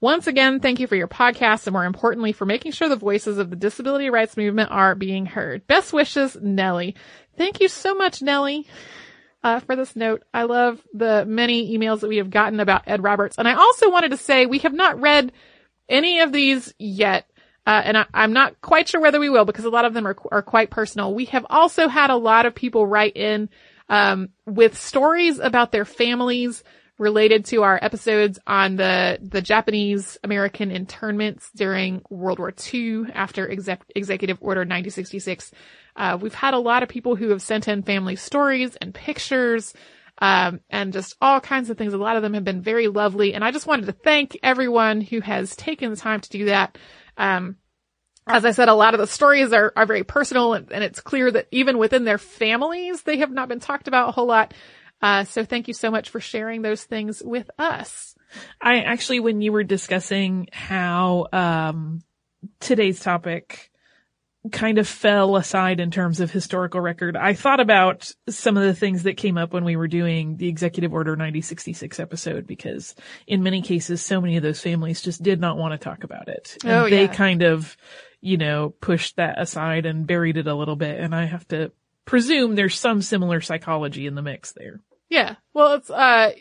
Once 0.00 0.28
again, 0.28 0.60
thank 0.60 0.78
you 0.78 0.86
for 0.86 0.94
your 0.94 1.08
podcast 1.08 1.66
and 1.66 1.72
more 1.72 1.86
importantly 1.86 2.30
for 2.30 2.46
making 2.46 2.70
sure 2.70 2.88
the 2.88 2.94
voices 2.94 3.38
of 3.38 3.50
the 3.50 3.56
disability 3.56 4.10
rights 4.10 4.36
movement 4.36 4.70
are 4.70 4.94
being 4.94 5.26
heard. 5.26 5.66
Best 5.66 5.92
wishes, 5.92 6.36
Nellie. 6.40 6.94
Thank 7.36 7.60
you 7.60 7.66
so 7.66 7.96
much, 7.96 8.22
Nellie. 8.22 8.64
Uh, 9.42 9.58
for 9.58 9.74
this 9.74 9.96
note. 9.96 10.22
I 10.32 10.44
love 10.44 10.80
the 10.94 11.24
many 11.26 11.76
emails 11.76 11.98
that 11.98 12.08
we 12.08 12.18
have 12.18 12.30
gotten 12.30 12.60
about 12.60 12.84
Ed 12.86 13.02
Roberts. 13.02 13.38
And 13.38 13.48
I 13.48 13.54
also 13.54 13.90
wanted 13.90 14.12
to 14.12 14.16
say 14.16 14.46
we 14.46 14.60
have 14.60 14.72
not 14.72 15.00
read 15.00 15.32
any 15.88 16.20
of 16.20 16.30
these 16.30 16.72
yet. 16.78 17.28
Uh, 17.66 17.82
and 17.84 17.98
I, 17.98 18.06
am 18.14 18.32
not 18.32 18.60
quite 18.60 18.88
sure 18.88 19.00
whether 19.00 19.18
we 19.18 19.28
will 19.28 19.44
because 19.44 19.64
a 19.64 19.70
lot 19.70 19.84
of 19.84 19.92
them 19.92 20.06
are, 20.06 20.16
are 20.30 20.42
quite 20.42 20.70
personal. 20.70 21.12
We 21.12 21.24
have 21.26 21.44
also 21.50 21.88
had 21.88 22.10
a 22.10 22.16
lot 22.16 22.46
of 22.46 22.54
people 22.54 22.86
write 22.86 23.16
in, 23.16 23.48
um, 23.88 24.28
with 24.46 24.78
stories 24.78 25.40
about 25.40 25.72
their 25.72 25.84
families 25.84 26.62
related 26.98 27.44
to 27.46 27.62
our 27.62 27.78
episodes 27.82 28.38
on 28.46 28.76
the, 28.76 29.18
the 29.20 29.42
Japanese 29.42 30.16
American 30.24 30.70
internments 30.70 31.50
during 31.54 32.02
World 32.08 32.38
War 32.38 32.54
II 32.72 33.04
after 33.12 33.50
exec- 33.50 33.84
Executive 33.94 34.38
Order 34.40 34.64
9066. 34.64 35.52
Uh, 35.94 36.18
we've 36.20 36.34
had 36.34 36.54
a 36.54 36.58
lot 36.58 36.82
of 36.82 36.88
people 36.88 37.16
who 37.16 37.30
have 37.30 37.42
sent 37.42 37.68
in 37.68 37.82
family 37.82 38.16
stories 38.16 38.76
and 38.76 38.94
pictures, 38.94 39.74
um, 40.18 40.60
and 40.70 40.92
just 40.92 41.16
all 41.20 41.40
kinds 41.40 41.68
of 41.68 41.76
things. 41.76 41.92
A 41.92 41.98
lot 41.98 42.16
of 42.16 42.22
them 42.22 42.34
have 42.34 42.44
been 42.44 42.62
very 42.62 42.88
lovely. 42.88 43.34
And 43.34 43.44
I 43.44 43.50
just 43.50 43.66
wanted 43.66 43.86
to 43.86 43.92
thank 43.92 44.38
everyone 44.42 45.00
who 45.02 45.20
has 45.20 45.54
taken 45.56 45.90
the 45.90 45.96
time 45.96 46.20
to 46.20 46.30
do 46.30 46.46
that. 46.46 46.78
Um, 47.16 47.56
as 48.26 48.44
I 48.44 48.50
said, 48.50 48.68
a 48.68 48.74
lot 48.74 48.94
of 48.94 49.00
the 49.00 49.06
stories 49.06 49.52
are, 49.52 49.72
are 49.76 49.86
very 49.86 50.04
personal 50.04 50.54
and, 50.54 50.70
and, 50.72 50.82
it's 50.82 51.00
clear 51.00 51.30
that 51.30 51.46
even 51.52 51.78
within 51.78 52.04
their 52.04 52.18
families, 52.18 53.02
they 53.02 53.18
have 53.18 53.30
not 53.30 53.48
been 53.48 53.60
talked 53.60 53.86
about 53.86 54.08
a 54.08 54.12
whole 54.12 54.26
lot. 54.26 54.52
Uh, 55.00 55.24
so 55.24 55.44
thank 55.44 55.68
you 55.68 55.74
so 55.74 55.90
much 55.90 56.10
for 56.10 56.20
sharing 56.20 56.62
those 56.62 56.82
things 56.82 57.22
with 57.24 57.48
us. 57.58 58.14
I 58.60 58.80
actually, 58.80 59.20
when 59.20 59.40
you 59.40 59.52
were 59.52 59.62
discussing 59.62 60.48
how, 60.52 61.28
um, 61.32 62.02
today's 62.60 63.00
topic 63.00 63.70
kind 64.50 64.78
of 64.78 64.88
fell 64.88 65.36
aside 65.36 65.80
in 65.80 65.90
terms 65.90 66.20
of 66.20 66.30
historical 66.30 66.80
record. 66.80 67.16
I 67.16 67.34
thought 67.34 67.60
about 67.60 68.12
some 68.28 68.56
of 68.56 68.64
the 68.64 68.74
things 68.74 69.04
that 69.04 69.16
came 69.16 69.38
up 69.38 69.52
when 69.52 69.64
we 69.64 69.76
were 69.76 69.88
doing 69.88 70.36
the 70.36 70.48
Executive 70.48 70.92
Order 70.92 71.16
9066 71.16 72.00
episode 72.00 72.46
because 72.46 72.94
in 73.26 73.42
many 73.42 73.62
cases, 73.62 74.02
so 74.02 74.20
many 74.20 74.36
of 74.36 74.42
those 74.42 74.60
families 74.60 75.02
just 75.02 75.22
did 75.22 75.40
not 75.40 75.56
want 75.56 75.72
to 75.72 75.78
talk 75.78 76.04
about 76.04 76.28
it. 76.28 76.56
And 76.64 76.72
oh, 76.72 76.90
they 76.90 77.02
yeah. 77.02 77.14
kind 77.14 77.42
of, 77.42 77.76
you 78.20 78.36
know, 78.36 78.70
pushed 78.80 79.16
that 79.16 79.40
aside 79.40 79.86
and 79.86 80.06
buried 80.06 80.36
it 80.36 80.46
a 80.46 80.54
little 80.54 80.76
bit. 80.76 80.98
And 80.98 81.14
I 81.14 81.24
have 81.26 81.46
to 81.48 81.72
presume 82.04 82.54
there's 82.54 82.78
some 82.78 83.02
similar 83.02 83.40
psychology 83.40 84.06
in 84.06 84.14
the 84.14 84.22
mix 84.22 84.52
there. 84.52 84.80
Yeah. 85.08 85.36
Well, 85.54 85.74
it's, 85.74 85.90
uh, 85.90 86.32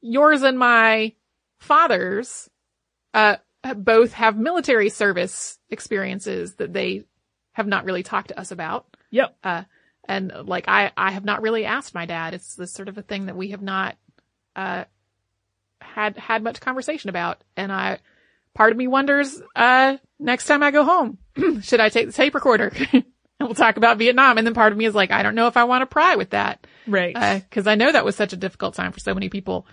yours 0.00 0.42
and 0.42 0.58
my 0.58 1.14
father's, 1.58 2.48
uh, 3.14 3.36
both 3.76 4.12
have 4.12 4.36
military 4.36 4.88
service 4.88 5.58
experiences 5.70 6.54
that 6.56 6.72
they 6.72 7.04
have 7.52 7.66
not 7.66 7.84
really 7.84 8.02
talked 8.02 8.28
to 8.28 8.38
us 8.38 8.50
about. 8.50 8.86
Yep. 9.10 9.36
Uh, 9.42 9.64
and 10.06 10.32
like 10.44 10.68
I, 10.68 10.92
I 10.96 11.10
have 11.10 11.24
not 11.24 11.42
really 11.42 11.64
asked 11.64 11.94
my 11.94 12.06
dad. 12.06 12.34
It's 12.34 12.54
this 12.54 12.72
sort 12.72 12.88
of 12.88 12.98
a 12.98 13.02
thing 13.02 13.26
that 13.26 13.36
we 13.36 13.50
have 13.50 13.62
not, 13.62 13.96
uh, 14.56 14.84
had, 15.80 16.16
had 16.16 16.42
much 16.42 16.60
conversation 16.60 17.10
about. 17.10 17.42
And 17.56 17.72
I, 17.72 17.98
part 18.54 18.72
of 18.72 18.78
me 18.78 18.86
wonders, 18.86 19.40
uh, 19.56 19.96
next 20.18 20.46
time 20.46 20.62
I 20.62 20.70
go 20.70 20.84
home, 20.84 21.18
should 21.62 21.80
I 21.80 21.88
take 21.88 22.06
the 22.06 22.12
tape 22.12 22.34
recorder? 22.34 22.72
and 22.92 23.04
we'll 23.40 23.54
talk 23.54 23.76
about 23.76 23.98
Vietnam. 23.98 24.38
And 24.38 24.46
then 24.46 24.54
part 24.54 24.72
of 24.72 24.78
me 24.78 24.86
is 24.86 24.94
like, 24.94 25.10
I 25.10 25.22
don't 25.22 25.34
know 25.34 25.48
if 25.48 25.56
I 25.56 25.64
want 25.64 25.82
to 25.82 25.86
pry 25.86 26.16
with 26.16 26.30
that. 26.30 26.66
Right. 26.86 27.14
Uh, 27.14 27.40
cause 27.50 27.66
I 27.66 27.74
know 27.74 27.90
that 27.90 28.04
was 28.04 28.16
such 28.16 28.32
a 28.32 28.36
difficult 28.36 28.74
time 28.74 28.92
for 28.92 29.00
so 29.00 29.14
many 29.14 29.28
people. 29.28 29.66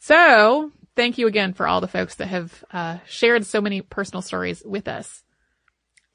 So 0.00 0.72
thank 0.98 1.16
you 1.16 1.28
again 1.28 1.52
for 1.52 1.68
all 1.68 1.80
the 1.80 1.86
folks 1.86 2.16
that 2.16 2.26
have 2.26 2.64
uh, 2.72 2.98
shared 3.06 3.46
so 3.46 3.60
many 3.60 3.80
personal 3.80 4.20
stories 4.20 4.64
with 4.66 4.88
us. 4.88 5.22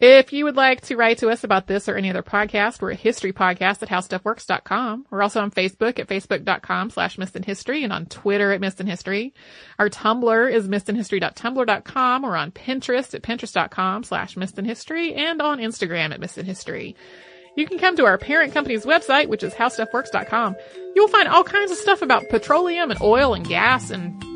If 0.01 0.34
you 0.34 0.43
would 0.43 0.57
like 0.57 0.81
to 0.81 0.97
write 0.97 1.19
to 1.19 1.29
us 1.29 1.45
about 1.45 1.67
this 1.67 1.88
or 1.88 1.95
any 1.95 2.09
other 2.09 2.21
podcast, 2.21 2.81
we're 2.81 2.91
a 2.91 2.95
history 2.95 3.31
podcast 3.31 3.81
at 3.81 3.88
howstuffworks.com. 3.88 5.05
We're 5.09 5.21
also 5.21 5.39
on 5.39 5.51
Facebook 5.51 5.99
at 5.99 6.09
facebook.com 6.09 6.89
slash 6.89 7.15
missedinhistory 7.15 7.84
and 7.86 7.93
on 7.93 8.07
Twitter 8.07 8.51
at 8.51 8.59
missedinhistory. 8.59 9.31
Our 9.79 9.89
Tumblr 9.89 10.53
is 10.53 10.67
missedinhistory.tumblr.com. 10.67 12.21
We're 12.21 12.36
on 12.36 12.51
Pinterest 12.51 13.13
at 13.13 13.23
pinterest.com 13.23 14.03
slash 14.03 14.36
missedinhistory 14.36 15.17
and 15.17 15.41
on 15.41 15.59
Instagram 15.59 16.11
at 16.11 16.19
missedinhistory. 16.19 16.95
You 17.55 17.67
can 17.67 17.79
come 17.79 17.95
to 17.95 18.05
our 18.05 18.17
parent 18.17 18.53
company's 18.53 18.86
website, 18.86 19.29
which 19.29 19.43
is 19.43 19.53
howstuffworks.com. 19.53 20.57
You'll 20.93 21.07
find 21.07 21.29
all 21.29 21.45
kinds 21.45 21.71
of 21.71 21.77
stuff 21.77 22.01
about 22.01 22.27
petroleum 22.27 22.91
and 22.91 23.01
oil 23.01 23.34
and 23.34 23.47
gas 23.47 23.89
and 23.89 24.32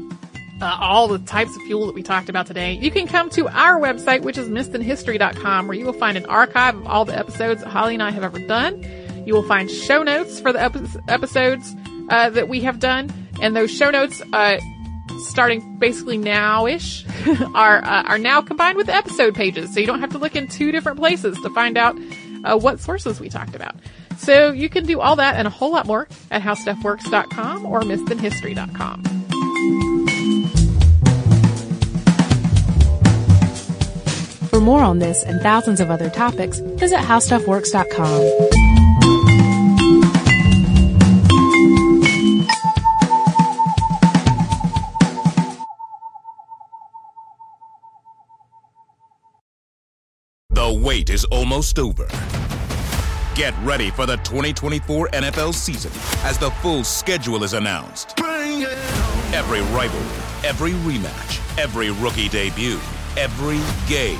uh, 0.62 0.78
all 0.80 1.08
the 1.08 1.20
types 1.20 1.56
of 1.56 1.62
fuel 1.64 1.86
that 1.86 1.96
we 1.96 2.02
talked 2.04 2.30
about 2.30 2.48
today, 2.48 2.74
you 2.74 2.90
can 2.92 3.08
come 3.08 3.30
to 3.32 3.48
our 3.48 3.80
website, 3.80 4.22
which 4.22 4.38
is 4.38 4.50
missedinhistory.com, 4.50 5.68
where 5.68 5.78
you 5.78 5.86
will 5.86 5.94
find 5.94 6.18
an 6.18 6.26
archive 6.26 6.76
of 6.76 6.88
all 6.88 7.06
the 7.06 7.18
episodes 7.18 7.62
that 7.62 7.70
Holly 7.70 7.94
and 7.94 8.04
I 8.04 8.12
have 8.12 8.24
ever 8.24 8.40
done. 8.40 8.84
You 9.26 9.34
will 9.34 9.44
find 9.44 9.70
show 9.70 10.04
notes 10.04 10.40
for 10.40 10.52
the 10.52 10.62
epi- 10.62 10.88
episodes 11.08 11.76
uh, 12.10 12.30
that 12.32 12.48
we 12.48 12.62
have 12.62 12.80
done, 12.80 13.12
and 13.42 13.56
those 13.56 13.70
show 13.72 13.92
notes, 13.92 14.22
uh, 14.34 14.58
starting 15.20 15.78
basically 15.78 16.18
now-ish, 16.18 17.06
are 17.54 17.84
uh, 17.84 18.04
are 18.04 18.18
now 18.18 18.42
combined 18.42 18.78
with 18.78 18.90
episode 18.90 19.36
pages, 19.36 19.74
so 19.74 19.80
you 19.80 19.86
don't 19.86 20.00
have 20.00 20.12
to 20.12 20.18
look 20.18 20.36
in 20.36 20.48
two 20.48 20.72
different 20.72 20.98
places 20.98 21.38
to 21.42 21.50
find 21.52 21.78
out 21.78 21.96
uh, 22.46 22.58
what 22.58 22.80
sources 22.80 23.20
we 23.20 23.30
talked 23.30 23.56
about. 23.56 23.76
So 24.18 24.52
you 24.52 24.70
can 24.70 24.86
do 24.86 25.00
all 25.00 25.16
that 25.18 25.36
and 25.36 25.48
a 25.48 25.52
whole 25.52 25.72
lot 25.72 25.86
more 25.86 26.08
at 26.32 26.42
howstuffworks.com 26.42 27.66
or 27.66 27.82
missedinhistory.com. 27.82 29.17
more 34.68 34.84
on 34.84 35.00
this 35.00 35.24
and 35.24 35.40
thousands 35.40 35.80
of 35.80 35.90
other 35.90 36.10
topics, 36.10 36.60
visit 36.60 37.00
howstuffworks.com. 37.00 38.20
The 50.50 50.82
wait 50.84 51.10
is 51.10 51.24
almost 51.26 51.80
over. 51.80 52.08
Get 53.36 53.54
ready 53.64 53.90
for 53.90 54.06
the 54.06 54.18
2024 54.18 55.10
NFL 55.14 55.54
season 55.54 55.92
as 56.26 56.38
the 56.38 56.52
full 56.62 56.84
schedule 56.84 57.46
is 57.46 57.54
announced. 57.54 58.20
Every 58.20 59.62
rivalry, 59.74 60.24
every 60.44 60.72
rematch, 60.72 61.58
every 61.58 61.92
rookie 61.92 62.28
debut, 62.28 62.80
every 63.16 63.62
game 63.88 64.20